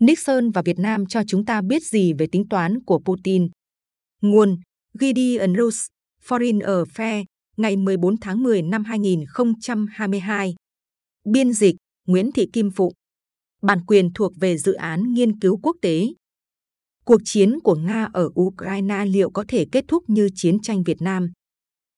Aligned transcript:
Nixon 0.00 0.50
và 0.50 0.62
Việt 0.62 0.78
Nam 0.78 1.06
cho 1.06 1.22
chúng 1.26 1.44
ta 1.44 1.62
biết 1.62 1.82
gì 1.82 2.12
về 2.12 2.26
tính 2.32 2.48
toán 2.48 2.84
của 2.84 2.98
Putin. 2.98 3.48
Nguồn 4.22 4.56
Gideon 5.00 5.56
Rose, 5.56 5.78
Foreign 6.28 6.60
Affairs, 6.60 7.24
ngày 7.56 7.76
14 7.76 8.16
tháng 8.20 8.42
10 8.42 8.62
năm 8.62 8.84
2022. 8.84 10.54
Biên 11.24 11.52
dịch 11.52 11.76
Nguyễn 12.06 12.32
Thị 12.32 12.48
Kim 12.52 12.70
Phụng. 12.70 12.92
Bản 13.62 13.84
quyền 13.86 14.12
thuộc 14.14 14.32
về 14.40 14.58
dự 14.58 14.72
án 14.72 15.14
nghiên 15.14 15.38
cứu 15.38 15.58
quốc 15.62 15.76
tế. 15.82 16.06
Cuộc 17.04 17.20
chiến 17.24 17.58
của 17.64 17.74
Nga 17.74 18.08
ở 18.12 18.30
Ukraine 18.40 19.04
liệu 19.06 19.30
có 19.30 19.44
thể 19.48 19.66
kết 19.72 19.84
thúc 19.88 20.04
như 20.06 20.28
chiến 20.34 20.60
tranh 20.62 20.82
Việt 20.82 21.02
Nam? 21.02 21.32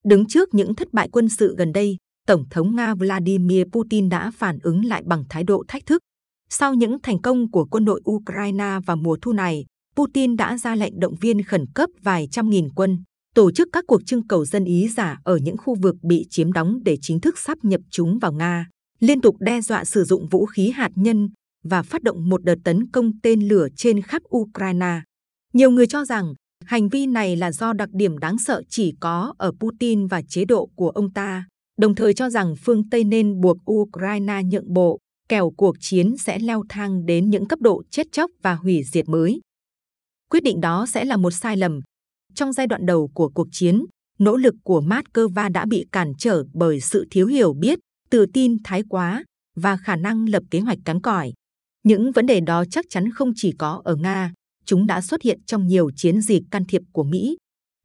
Đứng 0.05 0.27
trước 0.27 0.55
những 0.55 0.75
thất 0.75 0.93
bại 0.93 1.09
quân 1.13 1.29
sự 1.29 1.55
gần 1.59 1.73
đây, 1.73 1.97
Tổng 2.27 2.45
thống 2.51 2.77
Nga 2.77 2.95
Vladimir 2.95 3.65
Putin 3.73 4.09
đã 4.09 4.31
phản 4.31 4.59
ứng 4.63 4.85
lại 4.85 5.03
bằng 5.07 5.25
thái 5.29 5.45
độ 5.45 5.65
thách 5.69 5.87
thức. 5.87 6.03
Sau 6.51 6.75
những 6.75 6.97
thành 7.03 7.23
công 7.23 7.51
của 7.51 7.65
quân 7.65 7.85
đội 7.85 8.01
Ukraine 8.11 8.79
vào 8.87 8.97
mùa 8.97 9.17
thu 9.23 9.33
này, 9.33 9.65
Putin 9.97 10.37
đã 10.37 10.59
ra 10.59 10.75
lệnh 10.75 11.01
động 11.01 11.15
viên 11.21 11.43
khẩn 11.43 11.65
cấp 11.75 11.91
vài 12.03 12.29
trăm 12.31 12.51
nghìn 12.51 12.69
quân, 12.75 13.03
tổ 13.35 13.51
chức 13.53 13.69
các 13.73 13.85
cuộc 13.87 14.01
trưng 14.07 14.27
cầu 14.27 14.45
dân 14.45 14.65
ý 14.65 14.89
giả 14.89 15.19
ở 15.25 15.37
những 15.37 15.57
khu 15.57 15.75
vực 15.75 15.97
bị 16.03 16.27
chiếm 16.31 16.53
đóng 16.53 16.79
để 16.85 16.99
chính 17.03 17.21
thức 17.21 17.39
sắp 17.39 17.59
nhập 17.63 17.81
chúng 17.91 18.19
vào 18.19 18.33
Nga, 18.33 18.67
liên 19.01 19.21
tục 19.21 19.37
đe 19.41 19.61
dọa 19.61 19.85
sử 19.85 20.05
dụng 20.05 20.29
vũ 20.29 20.47
khí 20.47 20.71
hạt 20.71 20.91
nhân 20.95 21.29
và 21.65 21.83
phát 21.83 22.03
động 22.03 22.29
một 22.29 22.45
đợt 22.45 22.57
tấn 22.65 22.91
công 22.91 23.11
tên 23.23 23.49
lửa 23.49 23.69
trên 23.77 24.03
khắp 24.03 24.23
Ukraine. 24.37 25.01
Nhiều 25.53 25.71
người 25.71 25.87
cho 25.87 26.05
rằng 26.05 26.35
hành 26.65 26.89
vi 26.89 27.07
này 27.07 27.37
là 27.37 27.53
do 27.53 27.73
đặc 27.73 27.89
điểm 27.93 28.19
đáng 28.19 28.39
sợ 28.39 28.63
chỉ 28.69 28.95
có 29.01 29.35
ở 29.39 29.53
Putin 29.61 30.07
và 30.07 30.23
chế 30.29 30.45
độ 30.45 30.69
của 30.77 30.91
ông 30.91 31.13
ta, 31.13 31.45
đồng 31.79 31.95
thời 31.95 32.15
cho 32.15 32.31
rằng 32.31 32.55
phương 32.65 32.89
Tây 32.91 33.05
nên 33.05 33.41
buộc 33.41 33.57
Ukraine 33.73 34.43
nhượng 34.43 34.73
bộ, 34.73 34.99
kẻo 35.29 35.51
cuộc 35.57 35.77
chiến 35.81 36.17
sẽ 36.17 36.39
leo 36.39 36.63
thang 36.69 37.07
đến 37.07 37.31
những 37.31 37.47
cấp 37.47 37.61
độ 37.61 37.83
chết 37.91 38.07
chóc 38.13 38.31
và 38.43 38.55
hủy 38.55 38.83
diệt 38.85 39.09
mới. 39.09 39.41
Quyết 40.31 40.43
định 40.43 40.61
đó 40.61 40.87
sẽ 40.87 41.05
là 41.05 41.17
một 41.17 41.31
sai 41.31 41.57
lầm. 41.57 41.81
Trong 42.35 42.53
giai 42.53 42.67
đoạn 42.67 42.87
đầu 42.87 43.11
của 43.15 43.29
cuộc 43.29 43.49
chiến, 43.53 43.85
nỗ 44.19 44.37
lực 44.37 44.55
của 44.65 44.81
Moscow 44.81 45.53
đã 45.53 45.67
bị 45.67 45.87
cản 45.93 46.13
trở 46.19 46.45
bởi 46.53 46.81
sự 46.81 47.07
thiếu 47.11 47.27
hiểu 47.27 47.55
biết, 47.55 47.79
tự 48.11 48.27
tin 48.33 48.57
thái 48.65 48.83
quá 48.89 49.25
và 49.57 49.77
khả 49.77 49.97
năng 49.97 50.29
lập 50.29 50.43
kế 50.51 50.61
hoạch 50.61 50.79
cắn 50.85 51.01
cỏi. 51.01 51.33
Những 51.83 52.13
vấn 52.13 52.27
đề 52.27 52.41
đó 52.41 52.65
chắc 52.71 52.85
chắn 52.89 53.11
không 53.11 53.33
chỉ 53.37 53.53
có 53.59 53.83
ở 53.85 53.97
Nga, 53.97 54.33
chúng 54.65 54.87
đã 54.87 55.01
xuất 55.01 55.23
hiện 55.23 55.41
trong 55.47 55.67
nhiều 55.67 55.91
chiến 55.97 56.21
dịch 56.21 56.43
can 56.51 56.65
thiệp 56.65 56.83
của 56.93 57.05
Mỹ. 57.05 57.37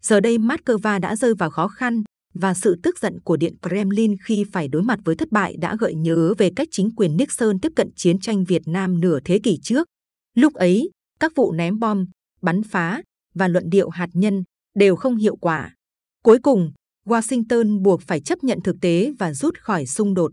Giờ 0.02 0.20
đây 0.20 0.38
Moscow 0.38 1.00
đã 1.00 1.16
rơi 1.16 1.34
vào 1.34 1.50
khó 1.50 1.68
khăn 1.68 2.04
và 2.34 2.54
sự 2.54 2.80
tức 2.84 3.00
giận 3.00 3.20
của 3.20 3.38
Điện 3.38 3.56
Kremlin 3.62 4.16
khi 4.24 4.46
phải 4.52 4.68
đối 4.68 4.84
mặt 4.84 5.00
với 5.06 5.16
thất 5.16 5.32
bại 5.32 5.56
đã 5.58 5.76
gợi 5.80 5.96
nhớ 5.96 6.34
về 6.38 6.52
cách 6.56 6.68
chính 6.72 6.90
quyền 6.96 7.18
Nixon 7.18 7.60
tiếp 7.60 7.72
cận 7.76 7.90
chiến 7.96 8.20
tranh 8.20 8.44
Việt 8.44 8.62
Nam 8.66 9.00
nửa 9.00 9.20
thế 9.26 9.40
kỷ 9.44 9.60
trước. 9.64 9.88
Lúc 10.34 10.54
ấy, 10.54 10.90
các 11.20 11.32
vụ 11.36 11.52
ném 11.52 11.80
bom, 11.80 12.06
bắn 12.42 12.64
phá 12.64 13.02
và 13.36 13.48
luận 13.48 13.70
điệu 13.70 13.90
hạt 13.90 14.10
nhân 14.14 14.44
đều 14.76 14.96
không 14.96 15.16
hiệu 15.16 15.36
quả. 15.36 15.76
Cuối 16.24 16.40
cùng, 16.40 16.72
Washington 17.06 17.82
buộc 17.82 18.02
phải 18.02 18.22
chấp 18.22 18.44
nhận 18.44 18.60
thực 18.64 18.76
tế 18.82 19.12
và 19.20 19.34
rút 19.34 19.60
khỏi 19.60 19.86
xung 19.86 20.14
đột. 20.14 20.32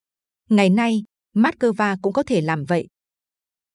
Ngày 0.50 0.70
nay, 0.70 1.04
Moscow 1.36 1.96
cũng 2.02 2.12
có 2.12 2.22
thể 2.22 2.40
làm 2.40 2.64
vậy. 2.64 2.86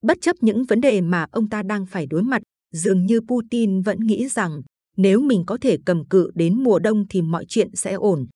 Bất 0.02 0.18
chấp 0.22 0.36
những 0.42 0.64
vấn 0.64 0.82
đề 0.82 1.02
mà 1.02 1.26
ông 1.32 1.50
ta 1.50 1.64
đang 1.64 1.86
phải 1.86 2.06
đối 2.06 2.24
mặt, 2.24 2.42
dường 2.74 3.06
như 3.06 3.22
Putin 3.22 3.82
vẫn 3.82 4.00
nghĩ 4.00 4.28
rằng 4.28 4.62
nếu 4.98 5.22
mình 5.22 5.44
có 5.48 5.58
thể 5.62 5.78
cầm 5.86 6.08
cự 6.08 6.32
đến 6.36 6.64
mùa 6.64 6.80
đông 6.80 7.08
thì 7.10 7.22
mọi 7.22 7.46
chuyện 7.50 7.76
sẽ 7.76 7.94
ổn. 7.94 8.28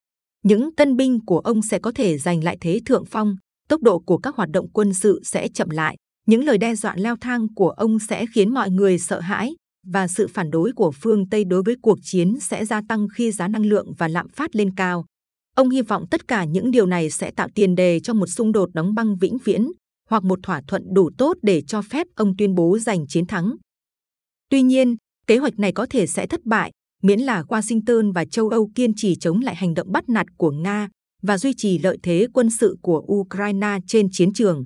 Những 0.44 0.76
tân 0.76 0.96
binh 0.96 1.20
của 1.26 1.40
ông 1.40 1.62
sẽ 1.62 1.80
có 1.80 1.92
thể 1.96 2.18
giành 2.18 2.44
lại 2.44 2.58
thế 2.62 2.80
thượng 2.86 3.06
phong, 3.06 3.36
tốc 3.70 3.82
độ 3.82 4.00
của 4.00 4.18
các 4.18 4.36
hoạt 4.36 4.50
động 4.50 4.70
quân 4.74 4.94
sự 4.94 5.22
sẽ 5.24 5.48
chậm 5.54 5.70
lại. 5.70 5.96
Những 6.28 6.44
lời 6.44 6.58
đe 6.58 6.76
dọa 6.76 6.96
leo 6.98 7.16
thang 7.22 7.48
của 7.56 7.70
ông 7.70 8.00
sẽ 8.00 8.26
khiến 8.34 8.54
mọi 8.54 8.70
người 8.70 9.00
sợ 9.00 9.20
hãi 9.20 9.56
và 9.88 10.08
sự 10.08 10.28
phản 10.28 10.52
đối 10.52 10.72
của 10.76 10.92
phương 11.02 11.30
Tây 11.30 11.44
đối 11.46 11.64
với 11.64 11.76
cuộc 11.82 11.98
chiến 12.02 12.40
sẽ 12.42 12.66
gia 12.66 12.82
tăng 12.90 13.08
khi 13.14 13.32
giá 13.32 13.48
năng 13.48 13.66
lượng 13.66 13.94
và 13.98 14.08
lạm 14.08 14.30
phát 14.30 14.56
lên 14.56 14.76
cao. 14.76 15.06
Ông 15.56 15.69
hy 15.69 15.81
vọng 15.81 16.06
tất 16.12 16.28
cả 16.28 16.46
những 16.46 16.72
điều 16.72 16.86
này 16.86 17.09
sẽ 17.09 17.31
tạo 17.31 17.48
tiền 17.56 17.75
đề 17.75 18.00
cho 18.00 18.14
một 18.14 18.28
xung 18.28 18.52
đột 18.52 18.69
đóng 18.74 18.94
băng 18.94 19.18
vĩnh 19.18 19.38
viễn 19.44 19.72
hoặc 20.09 20.24
một 20.24 20.40
thỏa 20.44 20.62
thuận 20.68 20.94
đủ 20.94 21.09
tốt 21.18 21.38
để 21.42 21.62
cho 21.68 21.81
phép 21.81 22.08
ông 22.16 22.38
tuyên 22.38 22.56
bố 22.56 22.80
giành 22.80 23.08
chiến 23.08 23.25
thắng. 23.25 23.56
Tuy 24.50 24.62
nhiên, 24.62 24.96
kế 25.29 25.38
hoạch 25.38 25.59
này 25.59 25.72
có 25.72 25.85
thể 25.90 26.07
sẽ 26.07 26.28
thất 26.28 26.45
bại 26.45 26.72
miễn 27.03 27.19
là 27.19 27.41
Washington 27.41 28.13
và 28.13 28.25
châu 28.25 28.50
Âu 28.50 28.69
kiên 28.75 28.94
trì 28.95 29.16
chống 29.16 29.40
lại 29.41 29.56
hành 29.56 29.73
động 29.73 29.91
bắt 29.91 30.09
nạt 30.09 30.28
của 30.38 30.51
Nga 30.51 30.90
và 31.22 31.38
duy 31.38 31.53
trì 31.57 31.79
lợi 31.79 31.97
thế 32.03 32.28
quân 32.34 32.50
sự 32.50 32.78
của 32.81 33.03
Ukraine 33.13 33.78
trên 33.88 34.07
chiến 34.12 34.34
trường. 34.34 34.63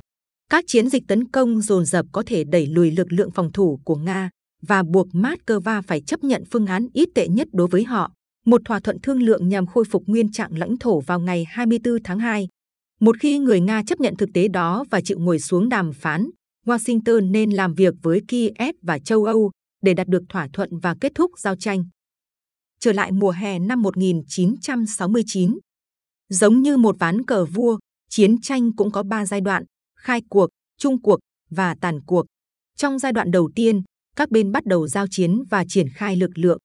Các 0.50 0.64
chiến 0.68 0.90
dịch 0.90 1.04
tấn 1.08 1.28
công 1.32 1.62
dồn 1.62 1.86
dập 1.86 2.06
có 2.12 2.24
thể 2.26 2.44
đẩy 2.44 2.68
lùi 2.68 2.92
lực 2.92 3.08
lượng 3.12 3.32
phòng 3.32 3.52
thủ 3.52 3.80
của 3.86 3.96
Nga 3.96 4.30
và 4.68 4.84
buộc 4.84 5.08
Moscow 5.08 5.82
phải 5.82 6.02
chấp 6.02 6.24
nhận 6.24 6.44
phương 6.52 6.66
án 6.66 6.88
ít 6.94 7.10
tệ 7.16 7.28
nhất 7.28 7.48
đối 7.54 7.68
với 7.68 7.84
họ, 7.84 8.12
một 8.46 8.62
thỏa 8.66 8.80
thuận 8.80 9.00
thương 9.02 9.24
lượng 9.24 9.50
nhằm 9.50 9.66
khôi 9.66 9.86
phục 9.86 10.04
nguyên 10.06 10.32
trạng 10.32 10.58
lãnh 10.58 10.78
thổ 10.78 11.00
vào 11.00 11.20
ngày 11.20 11.46
24 11.50 12.04
tháng 12.04 12.20
2. 12.20 12.48
Một 13.00 13.16
khi 13.20 13.38
người 13.38 13.60
Nga 13.60 13.84
chấp 13.88 14.00
nhận 14.00 14.16
thực 14.16 14.30
tế 14.34 14.48
đó 14.48 14.86
và 14.90 15.02
chịu 15.02 15.20
ngồi 15.20 15.40
xuống 15.40 15.70
đàm 15.70 15.94
phán, 15.94 16.30
Washington 16.66 17.32
nên 17.32 17.52
làm 17.52 17.74
việc 17.74 17.94
với 18.02 18.22
Kiev 18.28 18.76
và 18.82 19.00
châu 19.00 19.24
Âu 19.24 19.52
để 19.84 19.94
đạt 19.94 20.08
được 20.08 20.24
thỏa 20.30 20.48
thuận 20.54 20.80
và 20.80 20.96
kết 21.02 21.12
thúc 21.16 21.32
giao 21.38 21.56
tranh. 21.56 21.86
Trở 22.80 22.94
lại 22.94 23.12
mùa 23.12 23.32
hè 23.32 23.60
năm 23.60 23.82
1969, 23.82 25.58
giống 26.30 26.62
như 26.62 26.78
một 26.78 26.96
ván 27.00 27.26
cờ 27.26 27.46
vua, 27.46 27.78
chiến 28.10 28.42
tranh 28.42 28.76
cũng 28.76 28.92
có 28.92 29.04
ba 29.04 29.26
giai 29.26 29.42
đoạn: 29.42 29.64
khai 30.00 30.22
cuộc, 30.30 30.50
trung 30.78 31.02
cuộc 31.02 31.20
và 31.50 31.76
tàn 31.82 32.00
cuộc. 32.06 32.26
Trong 32.78 33.00
giai 33.00 33.12
đoạn 33.12 33.32
đầu 33.32 33.52
tiên, 33.56 33.84
các 34.16 34.32
bên 34.32 34.52
bắt 34.52 34.66
đầu 34.66 34.88
giao 34.88 35.06
chiến 35.10 35.44
và 35.50 35.66
triển 35.68 35.88
khai 35.90 36.16
lực 36.16 36.32
lượng. 36.36 36.58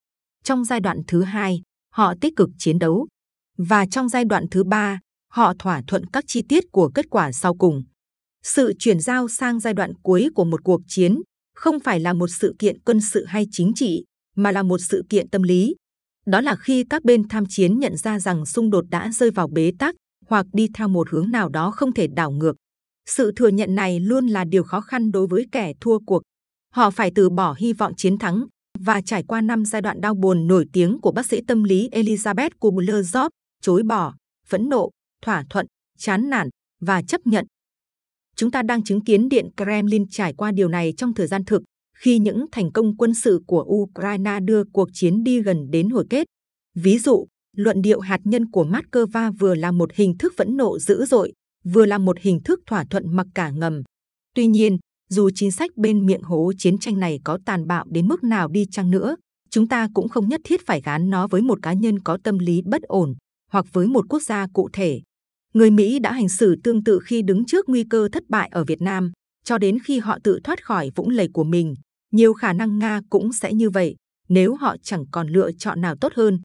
Trong 0.45 0.65
giai 0.65 0.81
đoạn 0.81 0.99
thứ 1.07 1.23
hai, 1.23 1.63
họ 1.93 2.15
tích 2.21 2.37
cực 2.37 2.51
chiến 2.59 2.79
đấu. 2.79 3.07
Và 3.59 3.87
trong 3.87 4.09
giai 4.09 4.25
đoạn 4.25 4.47
thứ 4.51 4.65
ba, 4.65 5.01
họ 5.33 5.55
thỏa 5.59 5.83
thuận 5.87 6.07
các 6.07 6.25
chi 6.27 6.43
tiết 6.49 6.65
của 6.73 6.91
kết 6.95 7.07
quả 7.11 7.33
sau 7.33 7.55
cùng. 7.55 7.83
Sự 8.43 8.73
chuyển 8.79 9.01
giao 9.01 9.29
sang 9.29 9.61
giai 9.61 9.75
đoạn 9.75 9.93
cuối 10.03 10.29
của 10.35 10.45
một 10.45 10.65
cuộc 10.65 10.81
chiến 10.87 11.21
không 11.59 11.81
phải 11.81 12.01
là 12.01 12.13
một 12.13 12.29
sự 12.29 12.55
kiện 12.59 12.79
quân 12.81 13.01
sự 13.01 13.25
hay 13.25 13.47
chính 13.51 13.73
trị, 13.75 14.05
mà 14.37 14.53
là 14.53 14.63
một 14.63 14.79
sự 14.79 15.05
kiện 15.09 15.29
tâm 15.29 15.43
lý. 15.43 15.75
Đó 16.27 16.41
là 16.41 16.57
khi 16.57 16.85
các 16.91 17.05
bên 17.05 17.29
tham 17.29 17.45
chiến 17.49 17.79
nhận 17.79 17.97
ra 17.97 18.21
rằng 18.21 18.47
xung 18.47 18.71
đột 18.71 18.85
đã 18.91 19.11
rơi 19.13 19.31
vào 19.31 19.49
bế 19.49 19.73
tắc 19.79 19.95
hoặc 20.27 20.47
đi 20.53 20.69
theo 20.75 20.89
một 20.89 21.11
hướng 21.11 21.31
nào 21.31 21.49
đó 21.49 21.71
không 21.71 21.93
thể 21.93 22.07
đảo 22.07 22.31
ngược. 22.31 22.57
Sự 23.07 23.33
thừa 23.37 23.49
nhận 23.49 23.75
này 23.75 24.01
luôn 24.01 24.27
là 24.27 24.45
điều 24.45 24.63
khó 24.63 24.81
khăn 24.81 25.13
đối 25.13 25.27
với 25.27 25.47
kẻ 25.53 25.73
thua 25.81 25.99
cuộc. 25.99 26.23
Họ 26.75 26.91
phải 26.91 27.13
từ 27.15 27.31
bỏ 27.31 27.55
hy 27.59 27.73
vọng 27.73 27.93
chiến 27.97 28.19
thắng 28.19 28.47
và 28.79 29.01
trải 29.01 29.23
qua 29.23 29.41
năm 29.41 29.65
giai 29.65 29.83
đoạn 29.83 30.01
đau 30.01 30.15
buồn 30.15 30.47
nổi 30.47 30.67
tiếng 30.73 31.01
của 31.01 31.13
bác 31.13 31.27
sĩ 31.27 31.41
tâm 31.47 31.65
lý 31.65 31.89
Elizabeth 31.93 32.51
Kubler-Ross, 32.61 33.29
chối 33.63 33.83
bỏ, 33.83 34.15
phẫn 34.47 34.69
nộ, 34.69 34.91
thỏa 35.25 35.45
thuận, 35.51 35.67
chán 35.99 36.31
nản 36.31 36.49
và 36.81 37.03
chấp 37.03 37.21
nhận 37.25 37.47
Chúng 38.39 38.51
ta 38.51 38.63
đang 38.63 38.85
chứng 38.85 39.05
kiến 39.05 39.29
Điện 39.29 39.49
Kremlin 39.57 40.09
trải 40.11 40.33
qua 40.33 40.53
điều 40.53 40.69
này 40.69 40.95
trong 40.97 41.15
thời 41.15 41.27
gian 41.27 41.45
thực, 41.45 41.63
khi 41.97 42.19
những 42.19 42.47
thành 42.53 42.73
công 42.73 42.97
quân 42.97 43.15
sự 43.15 43.41
của 43.47 43.63
Ukraine 43.63 44.41
đưa 44.41 44.65
cuộc 44.73 44.89
chiến 44.93 45.25
đi 45.25 45.43
gần 45.43 45.71
đến 45.71 45.91
hồi 45.91 46.05
kết. 46.11 46.27
Ví 46.75 46.99
dụ, 46.99 47.27
luận 47.57 47.83
điệu 47.83 48.01
hạt 48.01 48.21
nhân 48.25 48.51
của 48.51 48.65
Moscow 48.65 49.33
vừa 49.33 49.55
là 49.55 49.71
một 49.71 49.93
hình 49.95 50.19
thức 50.19 50.33
phẫn 50.37 50.57
nộ 50.57 50.79
dữ 50.79 51.05
dội, 51.05 51.33
vừa 51.65 51.87
là 51.87 51.99
một 51.99 52.19
hình 52.21 52.41
thức 52.45 52.61
thỏa 52.67 52.85
thuận 52.91 53.17
mặc 53.17 53.27
cả 53.35 53.51
ngầm. 53.51 53.83
Tuy 54.35 54.47
nhiên, 54.47 54.79
dù 55.11 55.31
chính 55.35 55.51
sách 55.51 55.71
bên 55.77 56.07
miệng 56.07 56.23
hố 56.23 56.53
chiến 56.59 56.79
tranh 56.79 56.99
này 56.99 57.21
có 57.25 57.39
tàn 57.47 57.67
bạo 57.67 57.85
đến 57.89 58.09
mức 58.09 58.25
nào 58.25 58.49
đi 58.49 58.67
chăng 58.71 58.91
nữa, 58.91 59.17
chúng 59.51 59.69
ta 59.69 59.89
cũng 59.95 60.09
không 60.09 60.29
nhất 60.29 60.41
thiết 60.45 60.67
phải 60.67 60.81
gán 60.81 61.11
nó 61.11 61.27
với 61.27 61.43
một 61.43 61.59
cá 61.63 61.73
nhân 61.73 61.99
có 61.99 62.19
tâm 62.25 62.39
lý 62.39 62.63
bất 62.65 62.83
ổn 62.83 63.15
hoặc 63.51 63.67
với 63.73 63.87
một 63.87 64.05
quốc 64.09 64.23
gia 64.23 64.47
cụ 64.53 64.69
thể 64.73 65.01
người 65.59 65.71
Mỹ 65.71 65.99
đã 65.99 66.13
hành 66.13 66.29
xử 66.29 66.57
tương 66.65 66.85
tự 66.85 67.01
khi 67.05 67.23
đứng 67.23 67.45
trước 67.45 67.69
nguy 67.69 67.85
cơ 67.91 68.09
thất 68.13 68.23
bại 68.29 68.49
ở 68.53 68.65
Việt 68.65 68.83
Nam, 68.83 69.13
cho 69.45 69.59
đến 69.59 69.79
khi 69.85 69.99
họ 69.99 70.19
tự 70.25 70.41
thoát 70.45 70.65
khỏi 70.65 70.91
vũng 70.95 71.09
lầy 71.09 71.29
của 71.33 71.45
mình. 71.45 71.75
Nhiều 72.13 72.35
khả 72.35 72.53
năng 72.53 72.79
Nga 72.79 73.01
cũng 73.11 73.33
sẽ 73.33 73.53
như 73.53 73.71
vậy 73.71 73.97
nếu 74.29 74.55
họ 74.55 74.77
chẳng 74.83 75.05
còn 75.13 75.29
lựa 75.29 75.51
chọn 75.59 75.81
nào 75.81 75.95
tốt 76.01 76.13
hơn. 76.15 76.41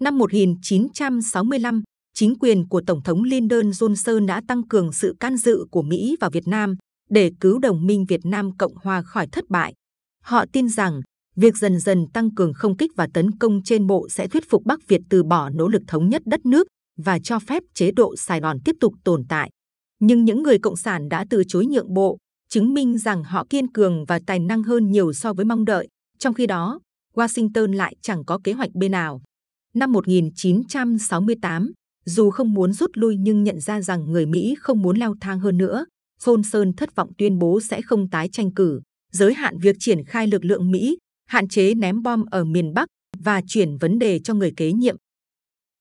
Năm 0.00 0.18
1965, 0.18 1.82
chính 2.14 2.38
quyền 2.38 2.68
của 2.68 2.82
Tổng 2.86 3.02
thống 3.02 3.22
Lyndon 3.22 3.70
Johnson 3.70 4.26
đã 4.26 4.42
tăng 4.48 4.68
cường 4.68 4.92
sự 4.92 5.14
can 5.20 5.36
dự 5.36 5.64
của 5.70 5.82
Mỹ 5.82 6.16
vào 6.20 6.30
Việt 6.30 6.46
Nam 6.46 6.76
để 7.10 7.30
cứu 7.40 7.58
đồng 7.58 7.86
minh 7.86 8.04
Việt 8.08 8.20
Nam 8.24 8.56
Cộng 8.56 8.74
Hòa 8.74 9.02
khỏi 9.02 9.26
thất 9.32 9.44
bại. 9.48 9.74
Họ 10.22 10.44
tin 10.52 10.68
rằng 10.68 11.00
việc 11.36 11.56
dần 11.56 11.80
dần 11.80 12.06
tăng 12.14 12.34
cường 12.34 12.52
không 12.54 12.76
kích 12.76 12.90
và 12.96 13.08
tấn 13.14 13.38
công 13.38 13.62
trên 13.62 13.86
bộ 13.86 14.08
sẽ 14.08 14.28
thuyết 14.28 14.50
phục 14.50 14.62
Bắc 14.64 14.88
Việt 14.88 15.00
từ 15.10 15.22
bỏ 15.22 15.50
nỗ 15.50 15.68
lực 15.68 15.82
thống 15.86 16.08
nhất 16.08 16.22
đất 16.24 16.46
nước 16.46 16.66
và 16.96 17.18
cho 17.18 17.38
phép 17.38 17.62
chế 17.74 17.90
độ 17.90 18.16
Sài 18.16 18.40
Gòn 18.40 18.58
tiếp 18.64 18.76
tục 18.80 18.94
tồn 19.04 19.24
tại. 19.28 19.50
Nhưng 20.00 20.24
những 20.24 20.42
người 20.42 20.58
cộng 20.58 20.76
sản 20.76 21.08
đã 21.08 21.24
từ 21.30 21.42
chối 21.48 21.66
nhượng 21.66 21.94
bộ, 21.94 22.18
chứng 22.48 22.74
minh 22.74 22.98
rằng 22.98 23.24
họ 23.24 23.46
kiên 23.50 23.72
cường 23.72 24.04
và 24.04 24.20
tài 24.26 24.38
năng 24.38 24.62
hơn 24.62 24.92
nhiều 24.92 25.12
so 25.12 25.32
với 25.32 25.44
mong 25.44 25.64
đợi. 25.64 25.88
Trong 26.18 26.34
khi 26.34 26.46
đó, 26.46 26.80
Washington 27.14 27.72
lại 27.72 27.96
chẳng 28.02 28.24
có 28.24 28.38
kế 28.44 28.52
hoạch 28.52 28.74
bên 28.74 28.92
nào. 28.92 29.22
Năm 29.74 29.92
1968, 29.92 31.72
dù 32.04 32.30
không 32.30 32.54
muốn 32.54 32.72
rút 32.72 32.90
lui 32.94 33.16
nhưng 33.16 33.44
nhận 33.44 33.60
ra 33.60 33.80
rằng 33.82 34.12
người 34.12 34.26
Mỹ 34.26 34.54
không 34.58 34.82
muốn 34.82 34.96
leo 34.96 35.14
thang 35.20 35.40
hơn 35.40 35.58
nữa, 35.58 35.86
Johnson 36.20 36.72
thất 36.76 36.94
vọng 36.94 37.10
tuyên 37.18 37.38
bố 37.38 37.60
sẽ 37.60 37.82
không 37.82 38.10
tái 38.10 38.28
tranh 38.28 38.54
cử. 38.54 38.80
giới 39.12 39.34
hạn 39.34 39.58
việc 39.58 39.76
triển 39.78 40.04
khai 40.04 40.26
lực 40.26 40.44
lượng 40.44 40.70
Mỹ, 40.70 40.98
hạn 41.28 41.48
chế 41.48 41.74
ném 41.74 42.02
bom 42.02 42.24
ở 42.30 42.44
miền 42.44 42.74
Bắc 42.74 42.88
và 43.18 43.40
chuyển 43.46 43.76
vấn 43.76 43.98
đề 43.98 44.20
cho 44.24 44.34
người 44.34 44.52
kế 44.56 44.72
nhiệm. 44.72 44.96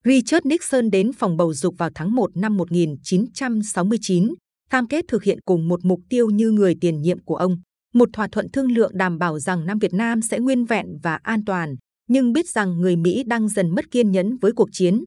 Richard 0.05 0.45
Nixon 0.45 0.89
đến 0.91 1.13
phòng 1.13 1.37
bầu 1.37 1.53
dục 1.53 1.75
vào 1.77 1.89
tháng 1.95 2.11
1 2.11 2.37
năm 2.37 2.57
1969, 2.57 4.33
cam 4.69 4.87
kết 4.87 5.05
thực 5.07 5.23
hiện 5.23 5.39
cùng 5.45 5.67
một 5.67 5.85
mục 5.85 5.99
tiêu 6.09 6.29
như 6.29 6.51
người 6.51 6.75
tiền 6.81 7.01
nhiệm 7.01 7.19
của 7.19 7.35
ông, 7.35 7.57
một 7.93 8.09
thỏa 8.13 8.27
thuận 8.31 8.51
thương 8.51 8.71
lượng 8.71 8.91
đảm 8.93 9.17
bảo 9.17 9.39
rằng 9.39 9.65
Nam 9.65 9.79
Việt 9.79 9.93
Nam 9.93 10.21
sẽ 10.21 10.39
nguyên 10.39 10.65
vẹn 10.65 10.85
và 11.03 11.19
an 11.23 11.45
toàn, 11.45 11.75
nhưng 12.07 12.33
biết 12.33 12.49
rằng 12.49 12.81
người 12.81 12.95
Mỹ 12.95 13.23
đang 13.27 13.49
dần 13.49 13.75
mất 13.75 13.91
kiên 13.91 14.11
nhẫn 14.11 14.37
với 14.37 14.51
cuộc 14.51 14.69
chiến. 14.71 15.03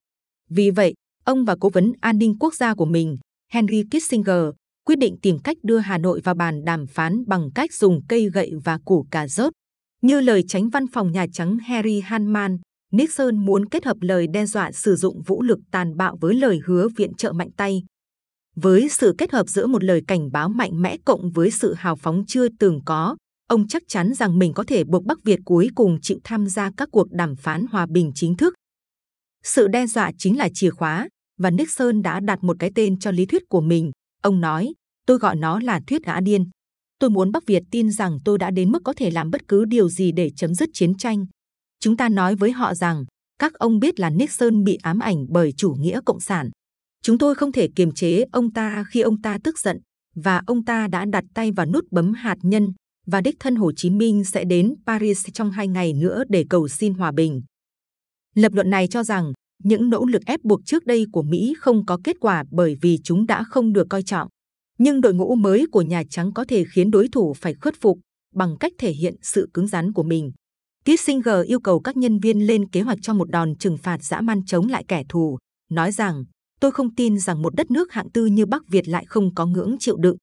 Vì 0.51 0.71
vậy, 0.71 0.95
ông 1.25 1.45
và 1.45 1.57
cố 1.61 1.71
vấn 1.71 1.93
an 2.01 2.19
ninh 2.19 2.35
quốc 2.41 2.55
gia 2.55 2.75
của 2.75 2.87
mình, 2.87 3.19
Henry 3.53 3.83
Kissinger, 3.91 4.45
quyết 4.87 4.99
định 4.99 5.17
tìm 5.23 5.39
cách 5.39 5.57
đưa 5.63 5.79
Hà 5.79 5.99
Nội 5.99 6.21
vào 6.25 6.35
bàn 6.35 6.65
đàm 6.65 6.87
phán 6.87 7.25
bằng 7.27 7.51
cách 7.55 7.73
dùng 7.73 8.01
cây 8.09 8.31
gậy 8.31 8.53
và 8.65 8.79
củ 8.85 9.07
cà 9.11 9.29
rốt. 9.29 9.53
Như 10.03 10.21
lời 10.21 10.45
tránh 10.49 10.69
văn 10.69 10.87
phòng 10.93 11.13
Nhà 11.13 11.27
Trắng 11.33 11.59
Harry 11.59 12.01
Hanman, 12.01 12.59
Nixon 12.93 13.37
muốn 13.45 13.69
kết 13.69 13.85
hợp 13.85 13.97
lời 14.01 14.27
đe 14.27 14.47
dọa 14.47 14.73
sử 14.73 14.97
dụng 14.97 15.23
vũ 15.23 15.43
lực 15.43 15.59
tàn 15.71 15.97
bạo 15.97 16.17
với 16.21 16.35
lời 16.35 16.61
hứa 16.65 16.89
viện 16.97 17.15
trợ 17.15 17.33
mạnh 17.33 17.51
tay. 17.57 17.83
Với 18.57 18.89
sự 18.89 19.15
kết 19.19 19.33
hợp 19.33 19.49
giữa 19.49 19.67
một 19.67 19.85
lời 19.85 20.03
cảnh 20.07 20.33
báo 20.33 20.49
mạnh 20.49 20.83
mẽ 20.83 20.97
cộng 21.05 21.31
với 21.31 21.51
sự 21.51 21.75
hào 21.75 21.97
phóng 21.97 22.25
chưa 22.27 22.49
từng 22.59 22.81
có, 22.85 23.17
ông 23.49 23.69
chắc 23.69 23.83
chắn 23.89 24.15
rằng 24.15 24.39
mình 24.39 24.53
có 24.53 24.65
thể 24.65 24.85
buộc 24.85 25.05
Bắc 25.05 25.25
Việt 25.25 25.41
cuối 25.45 25.69
cùng 25.75 25.99
chịu 26.03 26.19
tham 26.25 26.47
gia 26.47 26.71
các 26.77 26.89
cuộc 26.93 27.13
đàm 27.13 27.37
phán 27.37 27.67
hòa 27.71 27.87
bình 27.87 28.13
chính 28.15 28.37
thức. 28.37 28.55
Sự 29.45 29.69
đe 29.69 29.87
dọa 29.87 30.13
chính 30.19 30.37
là 30.37 30.49
chìa 30.55 30.71
khóa, 30.71 31.09
và 31.39 31.51
Nixon 31.51 32.03
đã 32.03 32.21
đặt 32.21 32.45
một 32.45 32.57
cái 32.59 32.71
tên 32.75 32.99
cho 32.99 33.11
lý 33.11 33.27
thuyết 33.27 33.43
của 33.49 33.61
mình. 33.61 33.91
Ông 34.23 34.41
nói, 34.41 34.73
tôi 35.07 35.19
gọi 35.19 35.37
nó 35.37 35.61
là 35.61 35.81
thuyết 35.87 36.05
gã 36.05 36.21
điên. 36.21 36.45
Tôi 36.99 37.11
muốn 37.11 37.33
Bắc 37.33 37.47
Việt 37.47 37.63
tin 37.71 37.91
rằng 37.91 38.19
tôi 38.25 38.39
đã 38.39 38.51
đến 38.51 38.73
mức 38.73 38.83
có 38.85 38.93
thể 38.97 39.11
làm 39.11 39.31
bất 39.31 39.49
cứ 39.49 39.65
điều 39.65 39.89
gì 39.89 40.13
để 40.13 40.31
chấm 40.37 40.55
dứt 40.55 40.69
chiến 40.73 40.95
tranh. 40.95 41.27
Chúng 41.81 41.97
ta 41.97 42.09
nói 42.09 42.35
với 42.35 42.53
họ 42.53 42.75
rằng, 42.75 43.05
các 43.39 43.55
ông 43.55 43.79
biết 43.79 44.01
là 44.01 44.11
Nixon 44.11 44.65
bị 44.65 44.79
ám 44.83 44.99
ảnh 44.99 45.27
bởi 45.29 45.53
chủ 45.57 45.77
nghĩa 45.79 46.01
cộng 46.07 46.21
sản. 46.21 46.51
Chúng 47.03 47.19
tôi 47.19 47.35
không 47.35 47.53
thể 47.53 47.69
kiềm 47.77 47.93
chế 47.93 48.25
ông 48.33 48.53
ta 48.53 48.85
khi 48.91 49.01
ông 49.01 49.23
ta 49.23 49.39
tức 49.45 49.59
giận, 49.59 49.79
và 50.15 50.43
ông 50.47 50.65
ta 50.65 50.89
đã 50.89 51.05
đặt 51.05 51.25
tay 51.35 51.53
vào 51.53 51.67
nút 51.67 51.85
bấm 51.91 52.13
hạt 52.13 52.37
nhân, 52.43 52.73
và 53.07 53.21
đích 53.21 53.37
thân 53.41 53.57
Hồ 53.57 53.73
Chí 53.77 53.91
Minh 53.91 54.25
sẽ 54.25 54.45
đến 54.45 54.75
Paris 54.87 55.27
trong 55.33 55.51
hai 55.51 55.69
ngày 55.69 55.93
nữa 55.93 56.23
để 56.29 56.45
cầu 56.51 56.69
xin 56.69 56.95
hòa 56.95 57.13
bình. 57.13 57.43
Lập 58.35 58.53
luận 58.53 58.71
này 58.71 58.89
cho 58.89 59.03
rằng 59.03 59.33
những 59.65 59.91
nỗ 59.91 60.05
lực 60.05 60.23
ép 60.27 60.41
buộc 60.45 60.61
trước 60.65 60.87
đây 60.87 61.07
của 61.13 61.23
Mỹ 61.23 61.55
không 61.59 61.87
có 61.87 61.99
kết 62.05 62.17
quả 62.21 62.45
bởi 62.51 62.77
vì 62.83 62.99
chúng 63.05 63.27
đã 63.27 63.45
không 63.45 63.73
được 63.73 63.87
coi 63.91 64.03
trọng. 64.03 64.29
Nhưng 64.79 65.01
đội 65.01 65.15
ngũ 65.15 65.35
mới 65.35 65.67
của 65.73 65.83
Nhà 65.83 66.03
Trắng 66.11 66.33
có 66.33 66.45
thể 66.45 66.65
khiến 66.75 66.91
đối 66.91 67.09
thủ 67.09 67.35
phải 67.35 67.55
khuất 67.55 67.75
phục 67.81 67.99
bằng 68.35 68.57
cách 68.61 68.73
thể 68.79 68.93
hiện 68.93 69.15
sự 69.23 69.49
cứng 69.55 69.67
rắn 69.67 69.93
của 69.93 70.03
mình. 70.03 70.33
Kissinger 70.85 71.47
yêu 71.47 71.61
cầu 71.61 71.81
các 71.81 71.97
nhân 71.97 72.19
viên 72.19 72.47
lên 72.47 72.69
kế 72.69 72.81
hoạch 72.81 72.99
cho 73.03 73.15
một 73.15 73.31
đòn 73.31 73.57
trừng 73.57 73.79
phạt 73.79 74.05
dã 74.05 74.21
man 74.21 74.45
chống 74.45 74.69
lại 74.69 74.85
kẻ 74.89 75.03
thù, 75.09 75.39
nói 75.71 75.93
rằng 75.93 76.25
tôi 76.61 76.73
không 76.73 76.95
tin 76.95 77.19
rằng 77.19 77.43
một 77.43 77.55
đất 77.55 77.71
nước 77.71 77.93
hạng 77.93 78.11
tư 78.11 78.27
như 78.27 78.47
Bắc 78.47 78.63
Việt 78.69 78.89
lại 78.89 79.05
không 79.09 79.35
có 79.35 79.47
ngưỡng 79.47 79.77
chịu 79.81 79.97
đựng. 79.97 80.17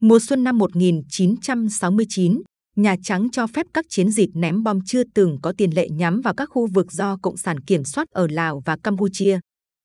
Mùa 0.00 0.18
xuân 0.18 0.44
năm 0.44 0.58
1969, 0.58 2.42
Nhà 2.76 2.96
Trắng 3.02 3.28
cho 3.32 3.46
phép 3.46 3.66
các 3.74 3.84
chiến 3.88 4.10
dịch 4.10 4.30
ném 4.34 4.62
bom 4.62 4.78
chưa 4.86 5.02
từng 5.14 5.38
có 5.42 5.52
tiền 5.56 5.70
lệ 5.74 5.88
nhắm 5.88 6.20
vào 6.20 6.34
các 6.34 6.48
khu 6.52 6.66
vực 6.66 6.92
do 6.92 7.16
Cộng 7.22 7.36
sản 7.36 7.60
kiểm 7.60 7.84
soát 7.84 8.08
ở 8.10 8.26
Lào 8.30 8.62
và 8.64 8.76
Campuchia. 8.82 9.38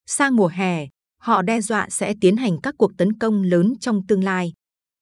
Sang 0.05 0.35
mùa 0.35 0.47
hè, 0.47 0.87
họ 1.21 1.41
đe 1.41 1.61
dọa 1.61 1.87
sẽ 1.89 2.13
tiến 2.21 2.37
hành 2.37 2.61
các 2.63 2.75
cuộc 2.77 2.91
tấn 2.97 3.13
công 3.13 3.43
lớn 3.43 3.73
trong 3.79 4.07
tương 4.07 4.23
lai. 4.23 4.53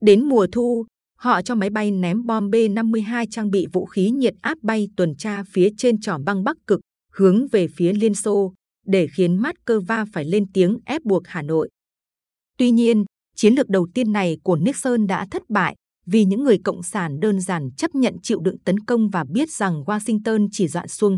Đến 0.02 0.30
mùa 0.30 0.48
thu, 0.52 0.86
họ 1.24 1.42
cho 1.42 1.56
máy 1.56 1.70
bay 1.70 1.92
ném 1.92 2.26
bom 2.26 2.50
B-52 2.50 3.26
trang 3.30 3.52
bị 3.52 3.68
vũ 3.74 3.86
khí 3.86 4.10
nhiệt 4.10 4.34
áp 4.42 4.58
bay 4.62 4.90
tuần 4.98 5.16
tra 5.16 5.44
phía 5.44 5.70
trên 5.78 6.02
tròm 6.02 6.24
băng 6.24 6.44
Bắc 6.44 6.58
Cực, 6.68 6.80
hướng 7.14 7.48
về 7.48 7.68
phía 7.68 7.94
Liên 7.94 8.16
Xô, 8.16 8.54
để 8.86 9.08
khiến 9.08 9.42
Moscow 9.42 10.06
phải 10.14 10.26
lên 10.26 10.46
tiếng 10.54 10.78
ép 10.86 11.02
buộc 11.04 11.24
Hà 11.28 11.42
Nội. 11.42 11.70
Tuy 12.58 12.72
nhiên, 12.72 13.06
chiến 13.36 13.54
lược 13.54 13.70
đầu 13.70 13.88
tiên 13.94 14.12
này 14.12 14.38
của 14.44 14.56
Nixon 14.56 15.08
đã 15.08 15.28
thất 15.32 15.44
bại 15.50 15.76
vì 16.06 16.26
những 16.26 16.44
người 16.44 16.58
cộng 16.64 16.84
sản 16.84 17.20
đơn 17.20 17.42
giản 17.42 17.70
chấp 17.78 17.96
nhận 17.96 18.16
chịu 18.24 18.40
đựng 18.40 18.58
tấn 18.66 18.80
công 18.80 19.10
và 19.10 19.24
biết 19.30 19.52
rằng 19.52 19.84
Washington 19.84 20.48
chỉ 20.52 20.68
dọa 20.68 20.88
xuông. 20.88 21.18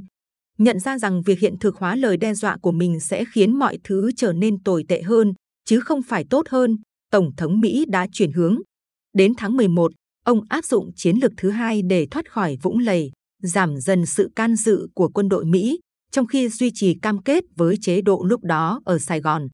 Nhận 0.57 0.79
ra 0.79 0.97
rằng 0.97 1.21
việc 1.21 1.39
hiện 1.39 1.59
thực 1.59 1.75
hóa 1.75 1.95
lời 1.95 2.17
đe 2.17 2.33
dọa 2.33 2.57
của 2.61 2.71
mình 2.71 2.99
sẽ 2.99 3.23
khiến 3.33 3.59
mọi 3.59 3.77
thứ 3.83 4.11
trở 4.17 4.33
nên 4.33 4.63
tồi 4.63 4.83
tệ 4.87 5.01
hơn, 5.01 5.33
chứ 5.65 5.79
không 5.79 6.01
phải 6.03 6.25
tốt 6.29 6.49
hơn, 6.49 6.77
Tổng 7.11 7.35
thống 7.37 7.59
Mỹ 7.59 7.85
đã 7.87 8.07
chuyển 8.11 8.31
hướng. 8.31 8.57
Đến 9.15 9.33
tháng 9.37 9.57
11, 9.57 9.91
ông 10.25 10.39
áp 10.49 10.65
dụng 10.65 10.91
chiến 10.95 11.17
lược 11.21 11.31
thứ 11.37 11.49
hai 11.49 11.81
để 11.81 12.07
thoát 12.11 12.31
khỏi 12.31 12.57
vũng 12.61 12.77
lầy, 12.77 13.11
giảm 13.41 13.77
dần 13.77 14.05
sự 14.05 14.29
can 14.35 14.55
dự 14.55 14.87
của 14.93 15.09
quân 15.09 15.29
đội 15.29 15.45
Mỹ, 15.45 15.79
trong 16.11 16.27
khi 16.27 16.49
duy 16.49 16.71
trì 16.73 16.99
cam 17.01 17.23
kết 17.23 17.43
với 17.55 17.75
chế 17.81 18.01
độ 18.01 18.23
lúc 18.23 18.43
đó 18.43 18.81
ở 18.85 18.99
Sài 18.99 19.21
Gòn. 19.21 19.47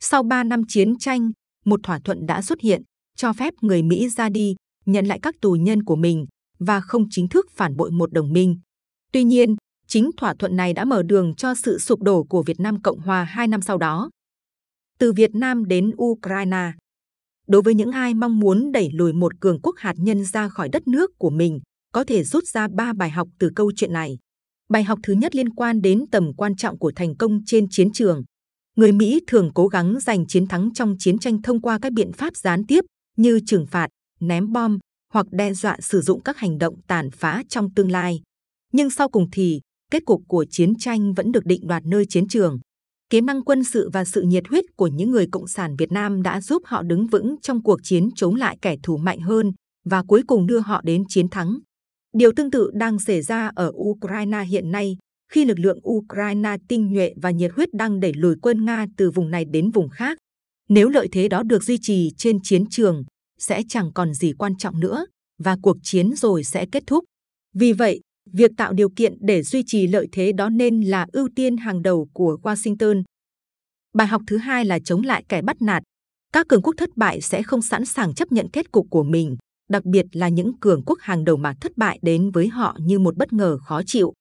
Sau 0.00 0.22
3 0.22 0.44
năm 0.44 0.62
chiến 0.68 0.98
tranh, 0.98 1.30
một 1.64 1.80
thỏa 1.82 2.00
thuận 2.04 2.26
đã 2.26 2.42
xuất 2.42 2.60
hiện, 2.60 2.82
cho 3.16 3.32
phép 3.32 3.54
người 3.60 3.82
Mỹ 3.82 4.08
ra 4.08 4.28
đi, 4.28 4.54
nhận 4.86 5.06
lại 5.06 5.18
các 5.22 5.34
tù 5.40 5.52
nhân 5.52 5.82
của 5.82 5.96
mình 5.96 6.26
và 6.58 6.80
không 6.80 7.06
chính 7.10 7.28
thức 7.28 7.46
phản 7.50 7.76
bội 7.76 7.90
một 7.90 8.12
đồng 8.12 8.32
minh. 8.32 8.60
Tuy 9.12 9.24
nhiên, 9.24 9.56
chính 9.86 10.10
thỏa 10.16 10.34
thuận 10.34 10.56
này 10.56 10.72
đã 10.72 10.84
mở 10.84 11.02
đường 11.02 11.34
cho 11.34 11.54
sự 11.54 11.78
sụp 11.78 12.02
đổ 12.02 12.24
của 12.24 12.42
Việt 12.42 12.60
Nam 12.60 12.82
Cộng 12.82 12.98
Hòa 12.98 13.24
hai 13.24 13.48
năm 13.48 13.62
sau 13.62 13.78
đó. 13.78 14.10
Từ 14.98 15.12
Việt 15.12 15.34
Nam 15.34 15.64
đến 15.64 15.90
Ukraine 16.02 16.72
Đối 17.46 17.62
với 17.62 17.74
những 17.74 17.90
ai 17.92 18.14
mong 18.14 18.40
muốn 18.40 18.72
đẩy 18.72 18.88
lùi 18.92 19.12
một 19.12 19.32
cường 19.40 19.60
quốc 19.60 19.74
hạt 19.78 19.94
nhân 19.96 20.24
ra 20.24 20.48
khỏi 20.48 20.68
đất 20.68 20.88
nước 20.88 21.10
của 21.18 21.30
mình, 21.30 21.60
có 21.92 22.04
thể 22.04 22.24
rút 22.24 22.44
ra 22.44 22.68
ba 22.76 22.92
bài 22.92 23.10
học 23.10 23.28
từ 23.38 23.50
câu 23.56 23.72
chuyện 23.76 23.92
này. 23.92 24.18
Bài 24.68 24.84
học 24.84 24.98
thứ 25.02 25.12
nhất 25.12 25.34
liên 25.34 25.50
quan 25.50 25.82
đến 25.82 26.04
tầm 26.12 26.32
quan 26.36 26.56
trọng 26.56 26.78
của 26.78 26.92
thành 26.96 27.16
công 27.16 27.40
trên 27.46 27.66
chiến 27.70 27.92
trường. 27.92 28.22
Người 28.76 28.92
Mỹ 28.92 29.20
thường 29.26 29.50
cố 29.54 29.68
gắng 29.68 30.00
giành 30.00 30.26
chiến 30.26 30.46
thắng 30.46 30.72
trong 30.74 30.94
chiến 30.98 31.18
tranh 31.18 31.42
thông 31.42 31.60
qua 31.60 31.78
các 31.82 31.92
biện 31.92 32.12
pháp 32.12 32.36
gián 32.36 32.66
tiếp 32.66 32.84
như 33.16 33.40
trừng 33.46 33.66
phạt, 33.66 33.88
ném 34.20 34.52
bom 34.52 34.78
hoặc 35.12 35.26
đe 35.30 35.52
dọa 35.52 35.76
sử 35.80 36.00
dụng 36.00 36.22
các 36.22 36.36
hành 36.36 36.58
động 36.58 36.74
tàn 36.86 37.10
phá 37.10 37.42
trong 37.48 37.74
tương 37.74 37.90
lai. 37.90 38.20
Nhưng 38.72 38.90
sau 38.90 39.08
cùng 39.08 39.26
thì, 39.32 39.60
kết 39.90 40.04
cục 40.04 40.22
của 40.28 40.44
chiến 40.50 40.72
tranh 40.78 41.14
vẫn 41.14 41.32
được 41.32 41.46
định 41.46 41.66
đoạt 41.66 41.82
nơi 41.86 42.06
chiến 42.08 42.28
trường. 42.28 42.58
Kế 43.14 43.20
năng 43.20 43.44
quân 43.44 43.64
sự 43.64 43.90
và 43.92 44.04
sự 44.04 44.22
nhiệt 44.22 44.42
huyết 44.48 44.64
của 44.76 44.86
những 44.86 45.10
người 45.10 45.26
cộng 45.32 45.46
sản 45.46 45.76
Việt 45.76 45.92
Nam 45.92 46.22
đã 46.22 46.40
giúp 46.40 46.62
họ 46.66 46.82
đứng 46.82 47.06
vững 47.06 47.36
trong 47.42 47.62
cuộc 47.62 47.80
chiến 47.82 48.08
chống 48.14 48.34
lại 48.34 48.58
kẻ 48.62 48.76
thù 48.82 48.96
mạnh 48.96 49.20
hơn 49.20 49.52
và 49.84 50.02
cuối 50.02 50.22
cùng 50.26 50.46
đưa 50.46 50.58
họ 50.58 50.80
đến 50.84 51.04
chiến 51.08 51.28
thắng. 51.28 51.58
Điều 52.14 52.32
tương 52.36 52.50
tự 52.50 52.70
đang 52.74 52.98
xảy 52.98 53.22
ra 53.22 53.50
ở 53.54 53.72
Ukraine 53.74 54.44
hiện 54.44 54.70
nay, 54.70 54.96
khi 55.32 55.44
lực 55.44 55.58
lượng 55.58 55.78
Ukraine 55.88 56.56
tinh 56.68 56.92
nhuệ 56.92 57.12
và 57.22 57.30
nhiệt 57.30 57.50
huyết 57.56 57.68
đang 57.74 58.00
đẩy 58.00 58.12
lùi 58.14 58.34
quân 58.42 58.64
Nga 58.64 58.86
từ 58.96 59.10
vùng 59.10 59.30
này 59.30 59.44
đến 59.44 59.70
vùng 59.70 59.88
khác. 59.88 60.18
Nếu 60.68 60.88
lợi 60.88 61.08
thế 61.12 61.28
đó 61.28 61.42
được 61.42 61.62
duy 61.62 61.78
trì 61.82 62.10
trên 62.16 62.38
chiến 62.42 62.64
trường, 62.70 63.04
sẽ 63.38 63.62
chẳng 63.68 63.90
còn 63.94 64.14
gì 64.14 64.32
quan 64.38 64.56
trọng 64.56 64.80
nữa 64.80 65.06
và 65.38 65.56
cuộc 65.62 65.76
chiến 65.82 66.12
rồi 66.16 66.44
sẽ 66.44 66.66
kết 66.72 66.82
thúc. 66.86 67.04
Vì 67.54 67.72
vậy, 67.72 68.00
việc 68.32 68.50
tạo 68.56 68.72
điều 68.72 68.88
kiện 68.96 69.14
để 69.20 69.42
duy 69.42 69.62
trì 69.66 69.86
lợi 69.86 70.08
thế 70.12 70.32
đó 70.32 70.48
nên 70.48 70.80
là 70.80 71.06
ưu 71.12 71.28
tiên 71.36 71.56
hàng 71.56 71.82
đầu 71.82 72.08
của 72.12 72.38
Washington. 72.42 73.02
Bài 73.94 74.06
học 74.06 74.22
thứ 74.26 74.36
hai 74.36 74.64
là 74.64 74.78
chống 74.78 75.02
lại 75.02 75.24
kẻ 75.28 75.42
bắt 75.42 75.62
nạt. 75.62 75.82
Các 76.32 76.48
cường 76.48 76.62
quốc 76.62 76.74
thất 76.76 76.96
bại 76.96 77.20
sẽ 77.20 77.42
không 77.42 77.62
sẵn 77.62 77.84
sàng 77.84 78.14
chấp 78.14 78.32
nhận 78.32 78.48
kết 78.52 78.72
cục 78.72 78.86
của 78.90 79.02
mình, 79.02 79.36
đặc 79.70 79.84
biệt 79.84 80.06
là 80.12 80.28
những 80.28 80.58
cường 80.58 80.82
quốc 80.86 80.98
hàng 81.00 81.24
đầu 81.24 81.36
mà 81.36 81.54
thất 81.60 81.76
bại 81.76 81.98
đến 82.02 82.30
với 82.30 82.48
họ 82.48 82.76
như 82.80 82.98
một 82.98 83.16
bất 83.16 83.32
ngờ 83.32 83.58
khó 83.58 83.82
chịu. 83.86 84.12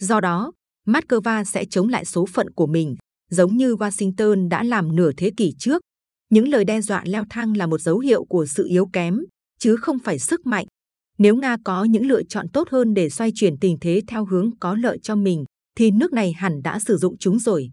Do 0.00 0.20
đó, 0.20 0.52
Moscow 0.86 1.44
sẽ 1.44 1.64
chống 1.64 1.88
lại 1.88 2.04
số 2.04 2.26
phận 2.26 2.50
của 2.50 2.66
mình, 2.66 2.96
giống 3.30 3.56
như 3.56 3.74
Washington 3.74 4.48
đã 4.48 4.62
làm 4.62 4.96
nửa 4.96 5.10
thế 5.16 5.30
kỷ 5.36 5.54
trước. 5.58 5.82
Những 6.30 6.48
lời 6.48 6.64
đe 6.64 6.80
dọa 6.80 7.02
leo 7.06 7.24
thang 7.30 7.56
là 7.56 7.66
một 7.66 7.80
dấu 7.80 7.98
hiệu 7.98 8.24
của 8.24 8.46
sự 8.46 8.66
yếu 8.66 8.86
kém, 8.92 9.20
chứ 9.58 9.76
không 9.76 9.98
phải 9.98 10.18
sức 10.18 10.46
mạnh. 10.46 10.66
Nếu 11.20 11.36
Nga 11.36 11.56
có 11.64 11.84
những 11.84 12.06
lựa 12.06 12.22
chọn 12.22 12.48
tốt 12.48 12.68
hơn 12.70 12.94
để 12.94 13.10
xoay 13.10 13.32
chuyển 13.34 13.58
tình 13.58 13.78
thế 13.80 14.02
theo 14.06 14.24
hướng 14.24 14.50
có 14.60 14.74
lợi 14.74 14.98
cho 15.02 15.16
mình, 15.16 15.44
thì 15.76 15.90
nước 15.90 16.12
này 16.12 16.32
hẳn 16.32 16.62
đã 16.62 16.78
sử 16.78 16.96
dụng 16.96 17.18
chúng 17.18 17.38
rồi. 17.38 17.70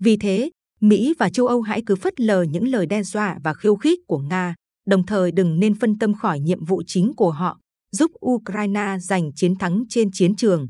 Vì 0.00 0.16
thế, 0.16 0.50
Mỹ 0.80 1.14
và 1.18 1.30
châu 1.30 1.46
Âu 1.46 1.62
hãy 1.62 1.82
cứ 1.86 1.96
phất 1.96 2.20
lờ 2.20 2.42
những 2.42 2.68
lời 2.68 2.86
đe 2.86 3.02
dọa 3.02 3.38
và 3.44 3.54
khiêu 3.54 3.76
khích 3.76 3.98
của 4.06 4.18
Nga, 4.18 4.54
đồng 4.86 5.06
thời 5.06 5.32
đừng 5.32 5.60
nên 5.60 5.74
phân 5.74 5.98
tâm 5.98 6.14
khỏi 6.14 6.40
nhiệm 6.40 6.64
vụ 6.64 6.82
chính 6.86 7.12
của 7.16 7.30
họ, 7.30 7.58
giúp 7.92 8.10
Ukraine 8.26 8.96
giành 9.00 9.30
chiến 9.34 9.56
thắng 9.56 9.84
trên 9.88 10.10
chiến 10.12 10.36
trường. 10.36 10.68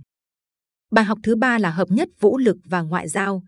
Bài 0.91 1.05
học 1.05 1.19
thứ 1.23 1.37
ba 1.37 1.59
là 1.59 1.71
hợp 1.71 1.91
nhất 1.91 2.09
vũ 2.21 2.39
lực 2.39 2.57
và 2.65 2.83
ngoại 2.83 3.09
giao. 3.09 3.43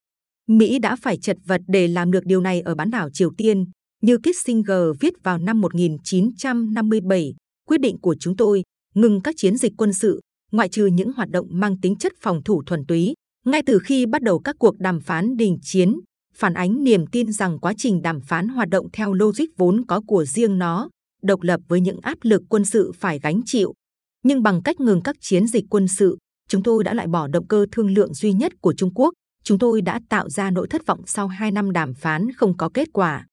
Mỹ 0.49 0.78
đã 0.78 0.96
phải 0.96 1.16
chật 1.16 1.37
vật 1.44 1.60
để 1.68 1.88
làm 1.88 2.10
được 2.10 2.25
điều 2.25 2.40
này 2.40 2.60
ở 2.60 2.75
bán 2.75 2.90
đảo 2.90 3.10
Triều 3.12 3.30
Tiên, 3.37 3.64
như 4.02 4.18
Kissinger 4.18 4.82
viết 5.00 5.14
vào 5.22 5.38
năm 5.38 5.60
1957, 5.60 7.34
quyết 7.70 7.80
định 7.80 7.98
của 8.00 8.16
chúng 8.20 8.36
tôi 8.36 8.62
ngừng 8.94 9.20
các 9.20 9.34
chiến 9.38 9.56
dịch 9.56 9.72
quân 9.76 9.92
sự, 9.92 10.20
ngoại 10.52 10.68
trừ 10.68 10.86
những 10.86 11.12
hoạt 11.12 11.30
động 11.30 11.46
mang 11.50 11.80
tính 11.80 11.96
chất 11.96 12.12
phòng 12.20 12.42
thủ 12.44 12.62
thuần 12.66 12.84
túy. 12.86 13.14
Ngay 13.46 13.62
từ 13.66 13.78
khi 13.78 14.06
bắt 14.06 14.22
đầu 14.22 14.38
các 14.38 14.56
cuộc 14.58 14.78
đàm 14.78 15.00
phán 15.00 15.36
đình 15.36 15.58
chiến, 15.62 16.00
phản 16.34 16.54
ánh 16.54 16.84
niềm 16.84 17.06
tin 17.06 17.32
rằng 17.32 17.58
quá 17.58 17.72
trình 17.76 18.02
đàm 18.02 18.20
phán 18.20 18.48
hoạt 18.48 18.68
động 18.68 18.86
theo 18.92 19.12
logic 19.12 19.44
vốn 19.56 19.84
có 19.86 20.00
của 20.06 20.24
riêng 20.24 20.58
nó, 20.58 20.88
độc 21.22 21.42
lập 21.42 21.60
với 21.68 21.80
những 21.80 21.98
áp 22.02 22.18
lực 22.22 22.42
quân 22.48 22.64
sự 22.64 22.92
phải 22.92 23.18
gánh 23.18 23.40
chịu. 23.44 23.74
Nhưng 24.22 24.42
bằng 24.42 24.62
cách 24.62 24.80
ngừng 24.80 25.02
các 25.02 25.16
chiến 25.20 25.46
dịch 25.46 25.64
quân 25.70 25.88
sự, 25.88 26.18
chúng 26.48 26.62
tôi 26.62 26.84
đã 26.84 26.94
loại 26.94 27.06
bỏ 27.06 27.26
động 27.26 27.46
cơ 27.46 27.66
thương 27.72 27.94
lượng 27.94 28.14
duy 28.14 28.32
nhất 28.32 28.52
của 28.60 28.74
Trung 28.74 28.94
Quốc. 28.94 29.14
Chúng 29.44 29.58
tôi 29.58 29.82
đã 29.82 30.00
tạo 30.08 30.30
ra 30.30 30.50
nỗi 30.50 30.68
thất 30.68 30.86
vọng 30.86 31.00
sau 31.06 31.28
hai 31.28 31.50
năm 31.50 31.72
đàm 31.72 31.94
phán 31.94 32.32
không 32.32 32.56
có 32.56 32.70
kết 32.74 32.88
quả. 32.92 33.26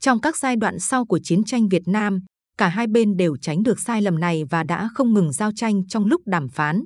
Trong 0.00 0.20
các 0.20 0.36
giai 0.36 0.56
đoạn 0.56 0.78
sau 0.78 1.04
của 1.04 1.18
chiến 1.22 1.44
tranh 1.44 1.68
Việt 1.68 1.88
Nam, 1.88 2.20
cả 2.58 2.68
hai 2.68 2.86
bên 2.86 3.16
đều 3.16 3.36
tránh 3.36 3.62
được 3.62 3.80
sai 3.80 4.02
lầm 4.02 4.20
này 4.20 4.44
và 4.50 4.62
đã 4.62 4.88
không 4.94 5.14
ngừng 5.14 5.32
giao 5.32 5.52
tranh 5.56 5.86
trong 5.86 6.06
lúc 6.06 6.22
đàm 6.26 6.48
phán. 6.48 6.84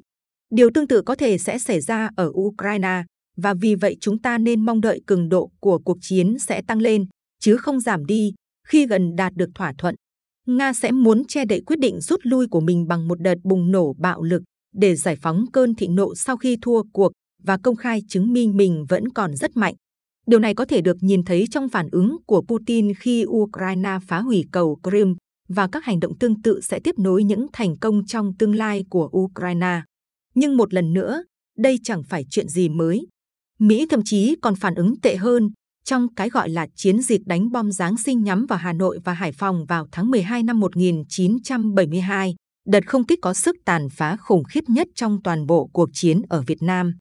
Điều 0.50 0.70
tương 0.74 0.88
tự 0.88 1.02
có 1.02 1.14
thể 1.14 1.38
sẽ 1.38 1.58
xảy 1.58 1.80
ra 1.80 2.10
ở 2.16 2.30
Ukraine, 2.34 3.02
và 3.36 3.54
vì 3.54 3.74
vậy 3.74 3.96
chúng 4.00 4.22
ta 4.22 4.38
nên 4.38 4.66
mong 4.66 4.80
đợi 4.80 5.00
cường 5.06 5.28
độ 5.28 5.50
của 5.60 5.78
cuộc 5.78 5.98
chiến 6.00 6.38
sẽ 6.38 6.62
tăng 6.62 6.78
lên, 6.78 7.06
chứ 7.40 7.56
không 7.56 7.80
giảm 7.80 8.06
đi 8.06 8.32
khi 8.66 8.86
gần 8.86 9.16
đạt 9.16 9.32
được 9.34 9.50
thỏa 9.54 9.72
thuận. 9.78 9.94
Nga 10.46 10.72
sẽ 10.72 10.92
muốn 10.92 11.24
che 11.28 11.44
đậy 11.44 11.62
quyết 11.66 11.78
định 11.78 12.00
rút 12.00 12.20
lui 12.22 12.46
của 12.50 12.60
mình 12.60 12.86
bằng 12.88 13.08
một 13.08 13.20
đợt 13.20 13.38
bùng 13.44 13.70
nổ 13.70 13.94
bạo 13.98 14.22
lực 14.22 14.42
để 14.74 14.96
giải 14.96 15.16
phóng 15.16 15.44
cơn 15.52 15.74
thịnh 15.74 15.94
nộ 15.94 16.14
sau 16.14 16.36
khi 16.36 16.56
thua 16.62 16.82
cuộc 16.92 17.12
và 17.42 17.58
công 17.62 17.76
khai 17.76 18.02
chứng 18.08 18.32
minh 18.32 18.56
mình 18.56 18.84
vẫn 18.88 19.08
còn 19.08 19.36
rất 19.36 19.56
mạnh. 19.56 19.74
Điều 20.26 20.38
này 20.38 20.54
có 20.54 20.64
thể 20.64 20.80
được 20.80 20.96
nhìn 21.00 21.24
thấy 21.24 21.44
trong 21.50 21.68
phản 21.68 21.88
ứng 21.92 22.16
của 22.26 22.42
Putin 22.48 22.94
khi 22.94 23.24
Ukraine 23.26 23.98
phá 24.06 24.20
hủy 24.20 24.44
cầu 24.52 24.78
Crimea 24.82 25.14
và 25.48 25.68
các 25.72 25.84
hành 25.84 26.00
động 26.00 26.18
tương 26.18 26.42
tự 26.42 26.60
sẽ 26.60 26.80
tiếp 26.84 26.98
nối 26.98 27.24
những 27.24 27.46
thành 27.52 27.76
công 27.76 28.06
trong 28.06 28.32
tương 28.38 28.54
lai 28.54 28.84
của 28.90 29.10
Ukraine. 29.18 29.82
Nhưng 30.34 30.56
một 30.56 30.74
lần 30.74 30.92
nữa, 30.92 31.22
đây 31.56 31.78
chẳng 31.84 32.02
phải 32.02 32.24
chuyện 32.30 32.48
gì 32.48 32.68
mới. 32.68 33.06
Mỹ 33.58 33.86
thậm 33.90 34.00
chí 34.04 34.36
còn 34.42 34.54
phản 34.56 34.74
ứng 34.74 35.00
tệ 35.00 35.16
hơn 35.16 35.50
trong 35.88 36.14
cái 36.14 36.28
gọi 36.28 36.48
là 36.48 36.66
chiến 36.74 37.02
dịch 37.02 37.20
đánh 37.26 37.52
bom 37.52 37.72
Giáng 37.72 37.96
sinh 37.96 38.22
nhắm 38.22 38.46
vào 38.46 38.58
Hà 38.58 38.72
Nội 38.72 38.98
và 39.04 39.12
Hải 39.12 39.32
Phòng 39.32 39.64
vào 39.66 39.86
tháng 39.92 40.10
12 40.10 40.42
năm 40.42 40.60
1972, 40.60 42.34
đợt 42.66 42.86
không 42.86 43.06
kích 43.06 43.18
có 43.22 43.34
sức 43.34 43.56
tàn 43.64 43.88
phá 43.88 44.16
khủng 44.16 44.44
khiếp 44.44 44.64
nhất 44.68 44.88
trong 44.94 45.22
toàn 45.24 45.46
bộ 45.46 45.70
cuộc 45.72 45.90
chiến 45.92 46.22
ở 46.28 46.42
Việt 46.46 46.62
Nam. 46.62 46.94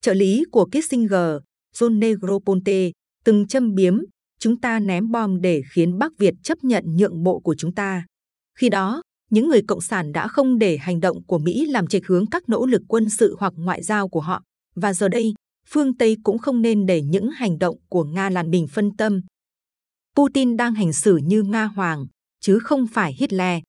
Trợ 0.00 0.14
lý 0.14 0.44
của 0.52 0.66
Kissinger, 0.66 1.36
John 1.74 1.98
Negroponte, 1.98 2.90
từng 3.24 3.46
châm 3.46 3.74
biếm 3.74 3.98
chúng 4.42 4.60
ta 4.60 4.80
ném 4.80 5.10
bom 5.10 5.40
để 5.40 5.62
khiến 5.72 5.98
Bắc 5.98 6.12
Việt 6.18 6.34
chấp 6.42 6.64
nhận 6.64 6.84
nhượng 6.96 7.22
bộ 7.22 7.40
của 7.40 7.54
chúng 7.58 7.74
ta. 7.74 8.06
Khi 8.58 8.68
đó, 8.68 9.02
những 9.30 9.48
người 9.48 9.62
cộng 9.68 9.80
sản 9.80 10.12
đã 10.12 10.28
không 10.28 10.58
để 10.58 10.76
hành 10.76 11.00
động 11.00 11.24
của 11.26 11.38
Mỹ 11.38 11.66
làm 11.66 11.86
chệch 11.86 12.06
hướng 12.06 12.26
các 12.26 12.48
nỗ 12.48 12.66
lực 12.66 12.82
quân 12.88 13.08
sự 13.08 13.36
hoặc 13.38 13.52
ngoại 13.56 13.82
giao 13.82 14.08
của 14.08 14.20
họ, 14.20 14.42
và 14.74 14.94
giờ 14.94 15.08
đây, 15.08 15.34
phương 15.68 15.96
Tây 15.96 16.16
cũng 16.22 16.38
không 16.38 16.62
nên 16.62 16.86
để 16.86 17.02
những 17.02 17.30
hành 17.30 17.58
động 17.58 17.76
của 17.88 18.04
Nga 18.04 18.30
làm 18.30 18.50
mình 18.50 18.66
phân 18.68 18.96
tâm. 18.96 19.20
Putin 20.16 20.56
đang 20.56 20.74
hành 20.74 20.92
xử 20.92 21.16
như 21.16 21.42
Nga 21.42 21.64
Hoàng, 21.64 22.06
chứ 22.40 22.58
không 22.58 22.86
phải 22.86 23.14
Hitler. 23.18 23.60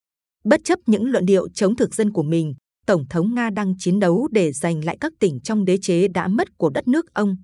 Bất 0.43 0.61
chấp 0.63 0.79
những 0.85 1.05
luận 1.05 1.25
điệu 1.25 1.49
chống 1.49 1.75
thực 1.75 1.95
dân 1.95 2.11
của 2.11 2.23
mình, 2.23 2.53
Tổng 2.85 3.05
thống 3.09 3.35
Nga 3.35 3.49
đang 3.49 3.73
chiến 3.77 3.99
đấu 3.99 4.27
để 4.31 4.51
giành 4.51 4.85
lại 4.85 4.97
các 4.99 5.13
tỉnh 5.19 5.39
trong 5.39 5.65
đế 5.65 5.77
chế 5.81 6.07
đã 6.07 6.27
mất 6.27 6.47
của 6.57 6.69
đất 6.69 6.87
nước 6.87 7.13
ông. 7.13 7.35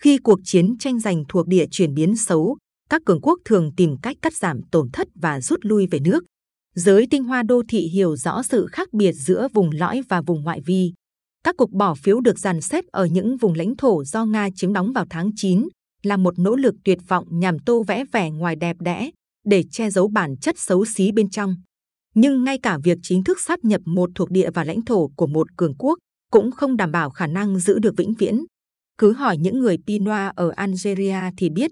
Khi 0.00 0.18
cuộc 0.18 0.38
chiến 0.44 0.78
tranh 0.78 1.00
giành 1.00 1.24
thuộc 1.28 1.46
địa 1.46 1.66
chuyển 1.70 1.94
biến 1.94 2.16
xấu, 2.16 2.56
các 2.90 3.02
cường 3.06 3.20
quốc 3.20 3.38
thường 3.44 3.70
tìm 3.76 3.96
cách 4.02 4.16
cắt 4.22 4.34
giảm 4.34 4.60
tổn 4.70 4.90
thất 4.92 5.08
và 5.14 5.40
rút 5.40 5.58
lui 5.62 5.86
về 5.86 5.98
nước. 5.98 6.24
Giới 6.74 7.06
tinh 7.10 7.24
hoa 7.24 7.42
đô 7.42 7.62
thị 7.68 7.80
hiểu 7.80 8.16
rõ 8.16 8.42
sự 8.42 8.66
khác 8.72 8.92
biệt 8.92 9.12
giữa 9.12 9.48
vùng 9.54 9.70
lõi 9.72 10.02
và 10.08 10.20
vùng 10.20 10.42
ngoại 10.42 10.60
vi. 10.66 10.92
Các 11.44 11.54
cuộc 11.58 11.70
bỏ 11.70 11.94
phiếu 11.94 12.20
được 12.20 12.38
dàn 12.38 12.60
xếp 12.60 12.84
ở 12.92 13.06
những 13.06 13.36
vùng 13.36 13.54
lãnh 13.54 13.76
thổ 13.76 14.04
do 14.04 14.24
Nga 14.24 14.48
chiếm 14.54 14.72
đóng 14.72 14.92
vào 14.92 15.04
tháng 15.10 15.30
9 15.36 15.68
là 16.02 16.16
một 16.16 16.38
nỗ 16.38 16.56
lực 16.56 16.74
tuyệt 16.84 16.98
vọng 17.08 17.24
nhằm 17.30 17.58
tô 17.58 17.84
vẽ 17.86 18.04
vẻ 18.12 18.30
ngoài 18.30 18.56
đẹp 18.56 18.76
đẽ 18.80 19.10
để 19.46 19.64
che 19.70 19.90
giấu 19.90 20.08
bản 20.08 20.36
chất 20.36 20.58
xấu 20.58 20.84
xí 20.84 21.12
bên 21.12 21.30
trong. 21.30 21.56
Nhưng 22.14 22.44
ngay 22.44 22.58
cả 22.62 22.78
việc 22.84 22.98
chính 23.02 23.24
thức 23.24 23.40
sáp 23.40 23.64
nhập 23.64 23.80
một 23.84 24.10
thuộc 24.14 24.30
địa 24.30 24.50
và 24.50 24.64
lãnh 24.64 24.84
thổ 24.84 25.08
của 25.16 25.26
một 25.26 25.56
cường 25.56 25.74
quốc 25.78 25.98
cũng 26.30 26.50
không 26.50 26.76
đảm 26.76 26.92
bảo 26.92 27.10
khả 27.10 27.26
năng 27.26 27.58
giữ 27.58 27.78
được 27.78 27.94
vĩnh 27.96 28.14
viễn. 28.14 28.44
Cứ 28.98 29.12
hỏi 29.12 29.36
những 29.36 29.58
người 29.58 29.78
Pinoa 29.86 30.32
ở 30.36 30.50
Algeria 30.56 31.20
thì 31.36 31.50
biết, 31.50 31.70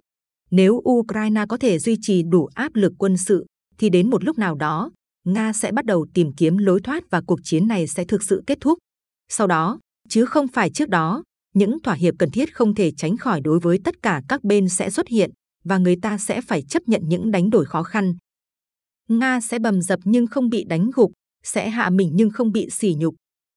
nếu 0.51 0.83
Ukraine 0.89 1.45
có 1.49 1.57
thể 1.57 1.79
duy 1.79 1.97
trì 2.01 2.23
đủ 2.23 2.49
áp 2.55 2.75
lực 2.75 2.93
quân 2.99 3.17
sự, 3.17 3.47
thì 3.79 3.91
đến 3.91 4.11
một 4.11 4.25
lúc 4.25 4.39
nào 4.39 4.55
đó, 4.55 4.91
Nga 5.25 5.53
sẽ 5.53 5.73
bắt 5.73 5.85
đầu 5.85 6.07
tìm 6.15 6.33
kiếm 6.33 6.59
lối 6.59 6.81
thoát 6.81 7.11
và 7.11 7.21
cuộc 7.27 7.41
chiến 7.43 7.69
này 7.69 7.87
sẽ 7.87 8.05
thực 8.05 8.23
sự 8.23 8.43
kết 8.47 8.59
thúc. 8.61 8.79
Sau 9.29 9.47
đó, 9.47 9.79
chứ 10.09 10.25
không 10.25 10.49
phải 10.49 10.71
trước 10.71 10.89
đó, 10.89 11.23
những 11.55 11.83
thỏa 11.83 11.95
hiệp 11.95 12.15
cần 12.19 12.31
thiết 12.31 12.55
không 12.55 12.75
thể 12.75 12.91
tránh 12.97 13.17
khỏi 13.17 13.41
đối 13.41 13.59
với 13.59 13.79
tất 13.85 14.03
cả 14.03 14.23
các 14.29 14.45
bên 14.45 14.69
sẽ 14.69 14.91
xuất 14.91 15.09
hiện 15.09 15.31
và 15.65 15.79
người 15.79 15.97
ta 16.03 16.19
sẽ 16.19 16.41
phải 16.41 16.63
chấp 16.63 16.83
nhận 16.87 17.03
những 17.05 17.31
đánh 17.31 17.51
đổi 17.51 17.65
khó 17.65 17.83
khăn. 17.83 18.15
Nga 19.09 19.41
sẽ 19.41 19.59
bầm 19.59 19.83
dập 19.83 20.01
nhưng 20.05 20.27
không 20.27 20.49
bị 20.49 20.65
đánh 20.65 20.91
gục, 20.95 21.13
sẽ 21.45 21.71
hạ 21.71 21.91
mình 21.91 22.11
nhưng 22.15 22.31
không 22.31 22.53
bị 22.53 22.71
sỉ 22.71 22.95
nhục. 22.99 23.15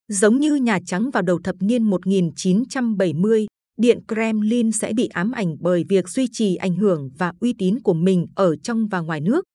Giống 0.08 0.39
như 0.39 0.55
Nhà 0.55 0.79
Trắng 0.86 1.10
vào 1.10 1.24
đầu 1.24 1.39
thập 1.43 1.55
niên 1.60 1.84
1970, 1.84 3.46
Điện 3.81 4.00
Kremlin 4.07 4.71
sẽ 4.71 4.93
bị 4.93 5.07
ám 5.07 5.31
ảnh 5.31 5.55
bởi 5.59 5.83
việc 5.89 6.09
duy 6.09 6.27
trì 6.31 6.55
ảnh 6.55 6.75
hưởng 6.75 7.09
và 7.17 7.33
uy 7.39 7.53
tín 7.57 7.79
của 7.79 7.93
mình 7.93 8.27
ở 8.36 8.55
trong 8.55 8.88
và 8.88 9.00
ngoài 9.00 9.21
nước. 9.21 9.45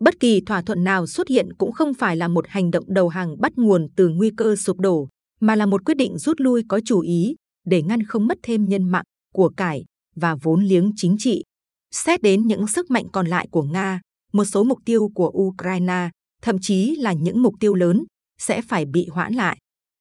Bất 0.00 0.20
kỳ 0.20 0.40
thỏa 0.40 0.62
thuận 0.62 0.84
nào 0.84 1.06
xuất 1.06 1.28
hiện 1.28 1.52
cũng 1.52 1.72
không 1.72 1.94
phải 1.94 2.16
là 2.16 2.28
một 2.28 2.44
hành 2.48 2.70
động 2.70 2.84
đầu 2.88 3.08
hàng 3.08 3.40
bắt 3.40 3.52
nguồn 3.56 3.88
từ 3.96 4.08
nguy 4.08 4.30
cơ 4.36 4.56
sụp 4.56 4.80
đổ, 4.80 5.08
mà 5.40 5.54
là 5.54 5.66
một 5.66 5.84
quyết 5.84 5.96
định 5.96 6.18
rút 6.18 6.40
lui 6.40 6.62
có 6.68 6.80
chủ 6.84 7.00
ý 7.00 7.34
để 7.66 7.82
ngăn 7.82 8.02
không 8.02 8.26
mất 8.26 8.38
thêm 8.42 8.68
nhân 8.68 8.84
mạng, 8.84 9.04
của 9.34 9.48
cải 9.56 9.84
và 10.16 10.34
vốn 10.42 10.64
liếng 10.64 10.92
chính 10.96 11.16
trị. 11.18 11.42
Xét 11.90 12.22
đến 12.22 12.46
những 12.46 12.66
sức 12.66 12.90
mạnh 12.90 13.06
còn 13.12 13.26
lại 13.26 13.48
của 13.50 13.62
Nga, 13.62 14.00
một 14.32 14.44
số 14.44 14.64
mục 14.64 14.78
tiêu 14.84 15.10
của 15.14 15.28
Ukraine, 15.28 16.10
thậm 16.42 16.56
chí 16.60 16.96
là 16.96 17.12
những 17.12 17.42
mục 17.42 17.54
tiêu 17.60 17.74
lớn, 17.74 18.04
sẽ 18.38 18.62
phải 18.62 18.84
bị 18.84 19.06
hoãn 19.10 19.34
lại. 19.34 19.58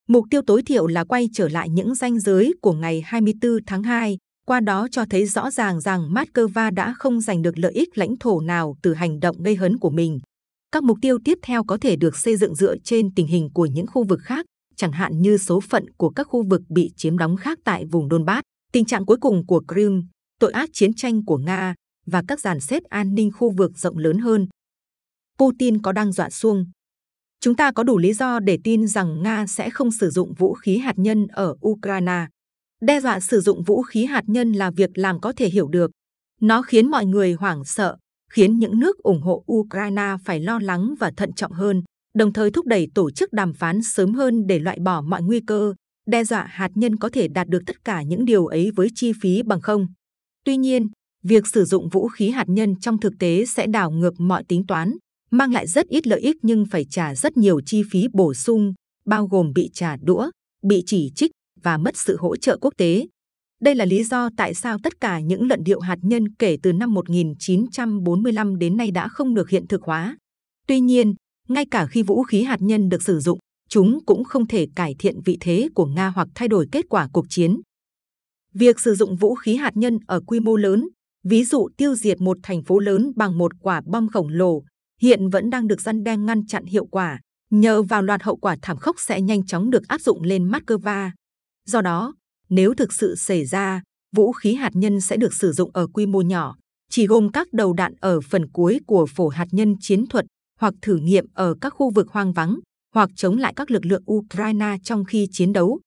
Mục 0.07 0.25
tiêu 0.29 0.41
tối 0.47 0.61
thiểu 0.63 0.87
là 0.87 1.03
quay 1.03 1.29
trở 1.33 1.49
lại 1.49 1.69
những 1.69 1.95
ranh 1.95 2.19
giới 2.19 2.53
của 2.61 2.73
ngày 2.73 3.01
24 3.05 3.51
tháng 3.67 3.83
2, 3.83 4.17
qua 4.45 4.59
đó 4.59 4.87
cho 4.91 5.05
thấy 5.09 5.25
rõ 5.25 5.51
ràng 5.51 5.81
rằng 5.81 6.13
Moscow 6.13 6.73
đã 6.73 6.93
không 6.97 7.21
giành 7.21 7.41
được 7.41 7.57
lợi 7.57 7.71
ích 7.71 7.97
lãnh 7.97 8.17
thổ 8.17 8.39
nào 8.39 8.75
từ 8.81 8.93
hành 8.93 9.19
động 9.19 9.43
gây 9.43 9.55
hấn 9.55 9.77
của 9.77 9.89
mình. 9.89 10.19
Các 10.71 10.83
mục 10.83 10.97
tiêu 11.01 11.17
tiếp 11.25 11.37
theo 11.41 11.63
có 11.63 11.77
thể 11.81 11.95
được 11.95 12.17
xây 12.17 12.37
dựng 12.37 12.55
dựa 12.55 12.75
trên 12.83 13.13
tình 13.15 13.27
hình 13.27 13.49
của 13.53 13.65
những 13.65 13.87
khu 13.87 14.03
vực 14.03 14.19
khác, 14.23 14.45
chẳng 14.75 14.91
hạn 14.91 15.21
như 15.21 15.37
số 15.37 15.59
phận 15.59 15.85
của 15.97 16.09
các 16.09 16.27
khu 16.27 16.43
vực 16.49 16.61
bị 16.69 16.91
chiếm 16.95 17.17
đóng 17.17 17.35
khác 17.35 17.59
tại 17.63 17.85
vùng 17.85 18.09
Donbass, 18.09 18.41
tình 18.71 18.85
trạng 18.85 19.05
cuối 19.05 19.17
cùng 19.21 19.45
của 19.45 19.63
Crimea, 19.67 20.01
tội 20.39 20.51
ác 20.51 20.69
chiến 20.73 20.93
tranh 20.93 21.25
của 21.25 21.37
Nga 21.37 21.75
và 22.05 22.23
các 22.27 22.39
dàn 22.39 22.59
xếp 22.59 22.83
an 22.83 23.15
ninh 23.15 23.31
khu 23.31 23.51
vực 23.57 23.71
rộng 23.77 23.97
lớn 23.97 24.17
hơn. 24.17 24.47
Putin 25.39 25.81
có 25.81 25.91
đang 25.91 26.11
dọa 26.11 26.29
xuông. 26.29 26.65
Chúng 27.43 27.55
ta 27.55 27.71
có 27.71 27.83
đủ 27.83 27.97
lý 27.97 28.13
do 28.13 28.39
để 28.39 28.57
tin 28.63 28.87
rằng 28.87 29.23
Nga 29.23 29.47
sẽ 29.47 29.69
không 29.69 29.91
sử 29.91 30.09
dụng 30.09 30.33
vũ 30.33 30.53
khí 30.53 30.77
hạt 30.77 30.93
nhân 30.99 31.27
ở 31.27 31.55
Ukraine. 31.67 32.27
Đe 32.81 32.99
dọa 32.99 33.19
sử 33.19 33.41
dụng 33.41 33.63
vũ 33.63 33.81
khí 33.81 34.05
hạt 34.05 34.23
nhân 34.27 34.51
là 34.51 34.71
việc 34.71 34.89
làm 34.93 35.19
có 35.19 35.33
thể 35.35 35.49
hiểu 35.49 35.67
được. 35.67 35.91
Nó 36.41 36.61
khiến 36.61 36.91
mọi 36.91 37.05
người 37.05 37.33
hoảng 37.33 37.65
sợ, 37.65 37.97
khiến 38.31 38.59
những 38.59 38.79
nước 38.79 38.97
ủng 38.97 39.21
hộ 39.21 39.43
Ukraine 39.51 40.15
phải 40.25 40.39
lo 40.39 40.59
lắng 40.59 40.95
và 40.99 41.11
thận 41.17 41.33
trọng 41.33 41.51
hơn, 41.51 41.83
đồng 42.17 42.33
thời 42.33 42.51
thúc 42.51 42.65
đẩy 42.65 42.87
tổ 42.95 43.11
chức 43.11 43.33
đàm 43.33 43.53
phán 43.53 43.83
sớm 43.83 44.13
hơn 44.13 44.47
để 44.47 44.59
loại 44.59 44.79
bỏ 44.79 45.01
mọi 45.01 45.21
nguy 45.21 45.41
cơ. 45.47 45.73
Đe 46.07 46.23
dọa 46.23 46.47
hạt 46.49 46.69
nhân 46.75 46.95
có 46.95 47.09
thể 47.09 47.27
đạt 47.27 47.47
được 47.47 47.61
tất 47.65 47.85
cả 47.85 48.01
những 48.01 48.25
điều 48.25 48.45
ấy 48.45 48.71
với 48.75 48.87
chi 48.95 49.11
phí 49.21 49.43
bằng 49.43 49.61
không. 49.61 49.87
Tuy 50.45 50.57
nhiên, 50.57 50.87
việc 51.23 51.47
sử 51.47 51.65
dụng 51.65 51.89
vũ 51.89 52.07
khí 52.07 52.29
hạt 52.29 52.49
nhân 52.49 52.75
trong 52.79 52.99
thực 52.99 53.13
tế 53.19 53.45
sẽ 53.45 53.67
đảo 53.67 53.91
ngược 53.91 54.13
mọi 54.19 54.43
tính 54.43 54.65
toán, 54.67 54.93
mang 55.33 55.51
lại 55.51 55.67
rất 55.67 55.87
ít 55.87 56.07
lợi 56.07 56.19
ích 56.19 56.37
nhưng 56.41 56.65
phải 56.65 56.85
trả 56.89 57.15
rất 57.15 57.37
nhiều 57.37 57.61
chi 57.65 57.81
phí 57.91 58.07
bổ 58.13 58.33
sung, 58.33 58.73
bao 59.05 59.27
gồm 59.27 59.51
bị 59.55 59.69
trả 59.73 59.95
đũa, 60.01 60.29
bị 60.63 60.83
chỉ 60.85 61.11
trích 61.15 61.31
và 61.63 61.77
mất 61.77 61.97
sự 61.97 62.17
hỗ 62.19 62.35
trợ 62.35 62.57
quốc 62.61 62.73
tế. 62.77 63.07
Đây 63.61 63.75
là 63.75 63.85
lý 63.85 64.03
do 64.03 64.29
tại 64.37 64.53
sao 64.53 64.77
tất 64.83 65.01
cả 65.01 65.19
những 65.19 65.47
luận 65.47 65.63
điệu 65.63 65.79
hạt 65.79 65.97
nhân 66.01 66.35
kể 66.35 66.57
từ 66.63 66.73
năm 66.73 66.93
1945 66.93 68.57
đến 68.57 68.77
nay 68.77 68.91
đã 68.91 69.07
không 69.07 69.33
được 69.33 69.49
hiện 69.49 69.67
thực 69.67 69.83
hóa. 69.83 70.17
Tuy 70.67 70.79
nhiên, 70.79 71.13
ngay 71.47 71.65
cả 71.71 71.87
khi 71.87 72.03
vũ 72.03 72.23
khí 72.23 72.43
hạt 72.43 72.61
nhân 72.61 72.89
được 72.89 73.03
sử 73.03 73.19
dụng, 73.19 73.39
chúng 73.69 73.99
cũng 74.05 74.23
không 74.23 74.47
thể 74.47 74.67
cải 74.75 74.95
thiện 74.99 75.15
vị 75.25 75.37
thế 75.41 75.69
của 75.75 75.85
Nga 75.85 76.09
hoặc 76.09 76.27
thay 76.35 76.47
đổi 76.47 76.67
kết 76.71 76.85
quả 76.89 77.07
cuộc 77.13 77.25
chiến. 77.29 77.61
Việc 78.53 78.79
sử 78.79 78.95
dụng 78.95 79.15
vũ 79.15 79.35
khí 79.35 79.55
hạt 79.55 79.77
nhân 79.77 79.99
ở 80.07 80.21
quy 80.27 80.39
mô 80.39 80.55
lớn, 80.55 80.87
ví 81.23 81.43
dụ 81.43 81.69
tiêu 81.77 81.95
diệt 81.95 82.21
một 82.21 82.37
thành 82.43 82.63
phố 82.63 82.79
lớn 82.79 83.11
bằng 83.15 83.37
một 83.37 83.51
quả 83.61 83.81
bom 83.85 84.07
khổng 84.09 84.27
lồ, 84.27 84.63
hiện 85.03 85.29
vẫn 85.29 85.49
đang 85.49 85.67
được 85.67 85.81
răn 85.81 86.03
đe 86.03 86.17
ngăn 86.17 86.45
chặn 86.45 86.65
hiệu 86.65 86.85
quả, 86.85 87.19
nhờ 87.51 87.83
vào 87.83 88.01
loạt 88.01 88.23
hậu 88.23 88.35
quả 88.35 88.57
thảm 88.61 88.77
khốc 88.77 88.95
sẽ 88.99 89.21
nhanh 89.21 89.45
chóng 89.45 89.69
được 89.69 89.87
áp 89.87 90.01
dụng 90.01 90.21
lên 90.23 90.51
Moscow. 90.51 91.11
Do 91.65 91.81
đó, 91.81 92.13
nếu 92.49 92.73
thực 92.73 92.93
sự 92.93 93.15
xảy 93.15 93.45
ra, 93.45 93.81
vũ 94.15 94.31
khí 94.31 94.53
hạt 94.53 94.69
nhân 94.73 95.01
sẽ 95.01 95.17
được 95.17 95.33
sử 95.33 95.51
dụng 95.51 95.71
ở 95.73 95.87
quy 95.87 96.05
mô 96.05 96.21
nhỏ, 96.21 96.55
chỉ 96.89 97.07
gồm 97.07 97.31
các 97.31 97.53
đầu 97.53 97.73
đạn 97.73 97.93
ở 97.99 98.21
phần 98.21 98.51
cuối 98.51 98.79
của 98.87 99.05
phổ 99.15 99.27
hạt 99.27 99.47
nhân 99.51 99.75
chiến 99.79 100.05
thuật 100.07 100.25
hoặc 100.59 100.73
thử 100.81 100.95
nghiệm 100.95 101.25
ở 101.33 101.55
các 101.61 101.69
khu 101.69 101.89
vực 101.89 102.07
hoang 102.09 102.33
vắng, 102.33 102.59
hoặc 102.93 103.09
chống 103.15 103.37
lại 103.37 103.53
các 103.55 103.71
lực 103.71 103.85
lượng 103.85 104.03
Ukraine 104.11 104.77
trong 104.83 105.05
khi 105.05 105.27
chiến 105.31 105.53
đấu. 105.53 105.79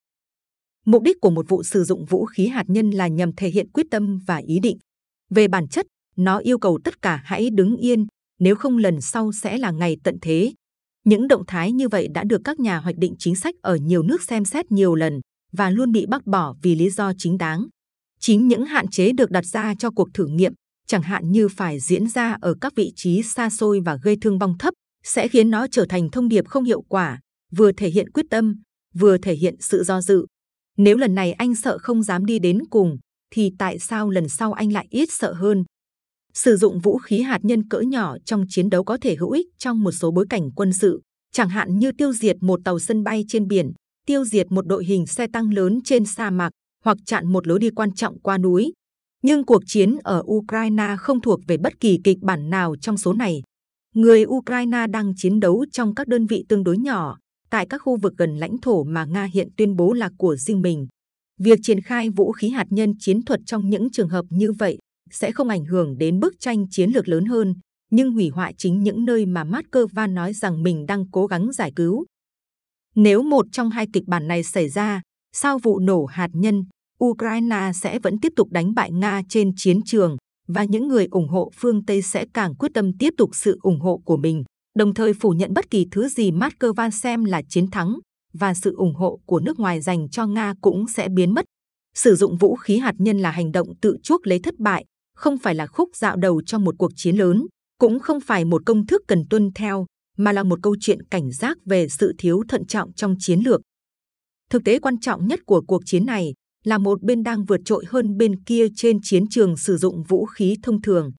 Mục 0.85 1.03
đích 1.03 1.17
của 1.21 1.29
một 1.29 1.49
vụ 1.49 1.63
sử 1.63 1.83
dụng 1.83 2.05
vũ 2.05 2.25
khí 2.25 2.47
hạt 2.47 2.63
nhân 2.67 2.89
là 2.89 3.07
nhằm 3.07 3.31
thể 3.37 3.49
hiện 3.49 3.69
quyết 3.71 3.85
tâm 3.91 4.19
và 4.27 4.37
ý 4.37 4.59
định. 4.59 4.77
Về 5.29 5.47
bản 5.47 5.67
chất, 5.67 5.85
nó 6.15 6.37
yêu 6.37 6.57
cầu 6.57 6.79
tất 6.83 7.01
cả 7.01 7.21
hãy 7.25 7.49
đứng 7.49 7.77
yên, 7.77 8.07
nếu 8.39 8.55
không 8.55 8.77
lần 8.77 9.01
sau 9.01 9.31
sẽ 9.31 9.57
là 9.57 9.71
ngày 9.71 9.97
tận 10.03 10.17
thế. 10.21 10.53
Những 11.05 11.27
động 11.27 11.43
thái 11.47 11.71
như 11.71 11.87
vậy 11.87 12.07
đã 12.13 12.23
được 12.23 12.41
các 12.43 12.59
nhà 12.59 12.77
hoạch 12.77 12.97
định 12.97 13.15
chính 13.19 13.35
sách 13.35 13.55
ở 13.61 13.75
nhiều 13.75 14.03
nước 14.03 14.23
xem 14.23 14.45
xét 14.45 14.71
nhiều 14.71 14.95
lần 14.95 15.19
và 15.51 15.69
luôn 15.69 15.91
bị 15.91 16.05
bác 16.05 16.27
bỏ 16.27 16.55
vì 16.61 16.75
lý 16.75 16.89
do 16.89 17.11
chính 17.17 17.37
đáng. 17.37 17.67
Chính 18.19 18.47
những 18.47 18.65
hạn 18.65 18.87
chế 18.87 19.11
được 19.11 19.31
đặt 19.31 19.45
ra 19.45 19.73
cho 19.79 19.91
cuộc 19.91 20.07
thử 20.13 20.27
nghiệm, 20.27 20.53
chẳng 20.87 21.01
hạn 21.01 21.31
như 21.31 21.47
phải 21.47 21.79
diễn 21.79 22.07
ra 22.07 22.37
ở 22.41 22.55
các 22.61 22.73
vị 22.75 22.91
trí 22.95 23.23
xa 23.23 23.49
xôi 23.49 23.79
và 23.85 23.97
gây 24.03 24.17
thương 24.21 24.39
vong 24.39 24.57
thấp, 24.57 24.73
sẽ 25.03 25.27
khiến 25.27 25.49
nó 25.49 25.67
trở 25.67 25.85
thành 25.89 26.09
thông 26.09 26.29
điệp 26.29 26.47
không 26.47 26.63
hiệu 26.63 26.81
quả, 26.81 27.19
vừa 27.51 27.71
thể 27.71 27.89
hiện 27.89 28.11
quyết 28.11 28.25
tâm, 28.29 28.55
vừa 28.93 29.17
thể 29.17 29.33
hiện 29.35 29.55
sự 29.59 29.83
do 29.83 30.01
dự. 30.01 30.25
Nếu 30.77 30.97
lần 30.97 31.15
này 31.15 31.33
anh 31.33 31.55
sợ 31.55 31.77
không 31.77 32.03
dám 32.03 32.25
đi 32.25 32.39
đến 32.39 32.59
cùng, 32.69 32.97
thì 33.31 33.51
tại 33.59 33.79
sao 33.79 34.09
lần 34.09 34.29
sau 34.29 34.53
anh 34.53 34.71
lại 34.71 34.87
ít 34.89 35.09
sợ 35.11 35.33
hơn? 35.33 35.63
Sử 36.43 36.57
dụng 36.57 36.79
vũ 36.79 36.97
khí 36.97 37.21
hạt 37.21 37.39
nhân 37.43 37.69
cỡ 37.69 37.79
nhỏ 37.79 38.17
trong 38.25 38.45
chiến 38.49 38.69
đấu 38.69 38.83
có 38.83 38.97
thể 39.01 39.15
hữu 39.15 39.31
ích 39.31 39.47
trong 39.57 39.83
một 39.83 39.91
số 39.91 40.11
bối 40.11 40.25
cảnh 40.29 40.51
quân 40.55 40.73
sự, 40.73 41.01
chẳng 41.33 41.49
hạn 41.49 41.79
như 41.79 41.91
tiêu 41.91 42.13
diệt 42.13 42.35
một 42.41 42.59
tàu 42.65 42.79
sân 42.79 43.03
bay 43.03 43.25
trên 43.27 43.47
biển, 43.47 43.71
tiêu 44.05 44.25
diệt 44.25 44.51
một 44.51 44.67
đội 44.67 44.85
hình 44.85 45.07
xe 45.07 45.27
tăng 45.33 45.53
lớn 45.53 45.79
trên 45.83 46.05
sa 46.05 46.29
mạc 46.29 46.49
hoặc 46.83 46.97
chặn 47.05 47.27
một 47.27 47.47
lối 47.47 47.59
đi 47.59 47.69
quan 47.69 47.93
trọng 47.93 48.19
qua 48.19 48.37
núi. 48.37 48.73
Nhưng 49.23 49.45
cuộc 49.45 49.63
chiến 49.65 49.97
ở 50.03 50.23
Ukraine 50.25 50.95
không 50.99 51.21
thuộc 51.21 51.39
về 51.47 51.57
bất 51.57 51.79
kỳ 51.79 51.99
kịch 52.03 52.17
bản 52.21 52.49
nào 52.49 52.75
trong 52.81 52.97
số 52.97 53.13
này. 53.13 53.41
Người 53.95 54.25
Ukraine 54.25 54.87
đang 54.87 55.13
chiến 55.15 55.39
đấu 55.39 55.65
trong 55.71 55.95
các 55.95 56.07
đơn 56.07 56.25
vị 56.25 56.45
tương 56.49 56.63
đối 56.63 56.77
nhỏ, 56.77 57.17
tại 57.49 57.65
các 57.69 57.81
khu 57.81 57.97
vực 57.97 58.13
gần 58.17 58.37
lãnh 58.37 58.57
thổ 58.57 58.83
mà 58.83 59.05
Nga 59.05 59.23
hiện 59.33 59.49
tuyên 59.57 59.75
bố 59.75 59.93
là 59.93 60.09
của 60.17 60.35
riêng 60.35 60.61
mình. 60.61 60.87
Việc 61.39 61.59
triển 61.63 61.81
khai 61.81 62.09
vũ 62.09 62.31
khí 62.31 62.49
hạt 62.49 62.67
nhân 62.69 62.93
chiến 62.99 63.25
thuật 63.25 63.39
trong 63.45 63.69
những 63.69 63.91
trường 63.91 64.09
hợp 64.09 64.25
như 64.29 64.51
vậy 64.51 64.77
sẽ 65.11 65.31
không 65.31 65.49
ảnh 65.49 65.65
hưởng 65.65 65.97
đến 65.97 66.19
bức 66.19 66.33
tranh 66.39 66.65
chiến 66.69 66.91
lược 66.91 67.07
lớn 67.07 67.25
hơn, 67.25 67.53
nhưng 67.91 68.11
hủy 68.11 68.29
hoại 68.29 68.53
chính 68.57 68.83
những 68.83 69.05
nơi 69.05 69.25
mà 69.25 69.43
Moscow 69.43 70.13
nói 70.13 70.33
rằng 70.33 70.63
mình 70.63 70.85
đang 70.85 71.11
cố 71.11 71.27
gắng 71.27 71.51
giải 71.51 71.71
cứu. 71.75 72.05
Nếu 72.95 73.23
một 73.23 73.45
trong 73.51 73.69
hai 73.69 73.87
kịch 73.93 74.03
bản 74.07 74.27
này 74.27 74.43
xảy 74.43 74.69
ra, 74.69 75.01
sau 75.33 75.57
vụ 75.57 75.79
nổ 75.79 76.05
hạt 76.05 76.29
nhân, 76.33 76.63
Ukraine 77.03 77.71
sẽ 77.75 77.99
vẫn 77.99 78.19
tiếp 78.19 78.33
tục 78.35 78.47
đánh 78.51 78.73
bại 78.73 78.91
Nga 78.91 79.21
trên 79.29 79.51
chiến 79.55 79.79
trường 79.85 80.17
và 80.47 80.63
những 80.63 80.87
người 80.87 81.07
ủng 81.11 81.27
hộ 81.27 81.51
phương 81.55 81.85
Tây 81.85 82.01
sẽ 82.01 82.25
càng 82.33 82.55
quyết 82.55 82.69
tâm 82.73 82.97
tiếp 82.97 83.13
tục 83.17 83.29
sự 83.33 83.57
ủng 83.61 83.79
hộ 83.79 84.01
của 84.05 84.17
mình, 84.17 84.43
đồng 84.75 84.93
thời 84.93 85.13
phủ 85.13 85.29
nhận 85.29 85.53
bất 85.53 85.69
kỳ 85.69 85.87
thứ 85.91 86.09
gì 86.09 86.31
Moscow 86.31 86.89
xem 86.89 87.23
là 87.23 87.41
chiến 87.49 87.71
thắng 87.71 87.99
và 88.33 88.53
sự 88.53 88.75
ủng 88.75 88.95
hộ 88.95 89.19
của 89.25 89.39
nước 89.39 89.59
ngoài 89.59 89.81
dành 89.81 90.09
cho 90.09 90.25
Nga 90.25 90.53
cũng 90.61 90.87
sẽ 90.87 91.09
biến 91.09 91.33
mất. 91.33 91.45
Sử 91.95 92.15
dụng 92.15 92.37
vũ 92.37 92.55
khí 92.55 92.77
hạt 92.77 92.93
nhân 92.97 93.19
là 93.19 93.31
hành 93.31 93.51
động 93.51 93.67
tự 93.81 93.97
chuốc 94.03 94.27
lấy 94.27 94.39
thất 94.39 94.59
bại, 94.59 94.85
không 95.17 95.37
phải 95.37 95.55
là 95.55 95.67
khúc 95.67 95.95
dạo 95.95 96.15
đầu 96.15 96.41
trong 96.45 96.63
một 96.63 96.75
cuộc 96.77 96.91
chiến 96.95 97.15
lớn, 97.15 97.45
cũng 97.79 97.99
không 97.99 98.19
phải 98.21 98.45
một 98.45 98.61
công 98.65 98.85
thức 98.85 99.01
cần 99.07 99.23
tuân 99.29 99.51
theo, 99.55 99.85
mà 100.17 100.31
là 100.31 100.43
một 100.43 100.59
câu 100.61 100.75
chuyện 100.79 101.03
cảnh 101.03 101.31
giác 101.31 101.57
về 101.65 101.87
sự 101.89 102.13
thiếu 102.17 102.43
thận 102.49 102.65
trọng 102.65 102.93
trong 102.93 103.15
chiến 103.19 103.39
lược. 103.39 103.61
Thực 104.49 104.63
tế 104.65 104.79
quan 104.79 104.99
trọng 104.99 105.27
nhất 105.27 105.39
của 105.45 105.61
cuộc 105.67 105.81
chiến 105.85 106.05
này 106.05 106.33
là 106.63 106.77
một 106.77 107.03
bên 107.03 107.23
đang 107.23 107.45
vượt 107.45 107.61
trội 107.65 107.85
hơn 107.87 108.17
bên 108.17 108.43
kia 108.43 108.67
trên 108.75 108.97
chiến 109.03 109.23
trường 109.29 109.57
sử 109.57 109.77
dụng 109.77 110.03
vũ 110.03 110.25
khí 110.25 110.55
thông 110.63 110.81
thường. 110.81 111.11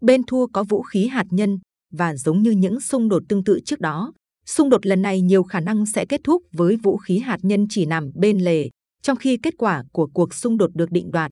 Bên 0.00 0.22
thua 0.22 0.46
có 0.46 0.64
vũ 0.64 0.82
khí 0.82 1.06
hạt 1.06 1.26
nhân 1.30 1.58
và 1.92 2.16
giống 2.16 2.42
như 2.42 2.50
những 2.50 2.80
xung 2.80 3.08
đột 3.08 3.22
tương 3.28 3.44
tự 3.44 3.60
trước 3.64 3.80
đó, 3.80 4.12
xung 4.46 4.68
đột 4.68 4.86
lần 4.86 5.02
này 5.02 5.20
nhiều 5.20 5.42
khả 5.42 5.60
năng 5.60 5.86
sẽ 5.86 6.04
kết 6.08 6.20
thúc 6.24 6.42
với 6.52 6.76
vũ 6.76 6.96
khí 6.96 7.18
hạt 7.18 7.38
nhân 7.42 7.66
chỉ 7.70 7.86
nằm 7.86 8.10
bên 8.14 8.38
lề, 8.38 8.68
trong 9.02 9.16
khi 9.16 9.36
kết 9.42 9.54
quả 9.58 9.84
của 9.92 10.06
cuộc 10.14 10.34
xung 10.34 10.58
đột 10.58 10.70
được 10.74 10.90
định 10.90 11.10
đoạt. 11.10 11.30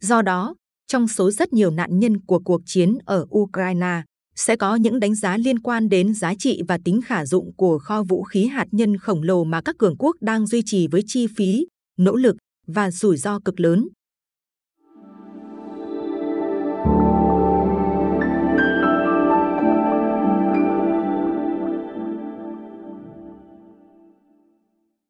Do 0.00 0.22
đó, 0.22 0.54
trong 0.86 1.08
số 1.08 1.30
rất 1.30 1.52
nhiều 1.52 1.70
nạn 1.70 1.98
nhân 1.98 2.20
của 2.20 2.38
cuộc 2.38 2.60
chiến 2.66 2.98
ở 3.04 3.26
Ukraine, 3.38 4.02
sẽ 4.36 4.56
có 4.56 4.76
những 4.76 5.00
đánh 5.00 5.14
giá 5.14 5.36
liên 5.36 5.58
quan 5.58 5.88
đến 5.88 6.14
giá 6.14 6.34
trị 6.38 6.62
và 6.68 6.78
tính 6.84 7.00
khả 7.04 7.26
dụng 7.26 7.52
của 7.56 7.78
kho 7.78 8.02
vũ 8.02 8.22
khí 8.22 8.46
hạt 8.46 8.66
nhân 8.72 8.96
khổng 8.96 9.22
lồ 9.22 9.44
mà 9.44 9.60
các 9.60 9.78
cường 9.78 9.96
quốc 9.98 10.16
đang 10.20 10.46
duy 10.46 10.62
trì 10.66 10.86
với 10.86 11.02
chi 11.06 11.26
phí, 11.36 11.66
nỗ 11.98 12.16
lực 12.16 12.36
và 12.66 12.90
rủi 12.90 13.16
ro 13.16 13.38
cực 13.44 13.60
lớn. 13.60 13.88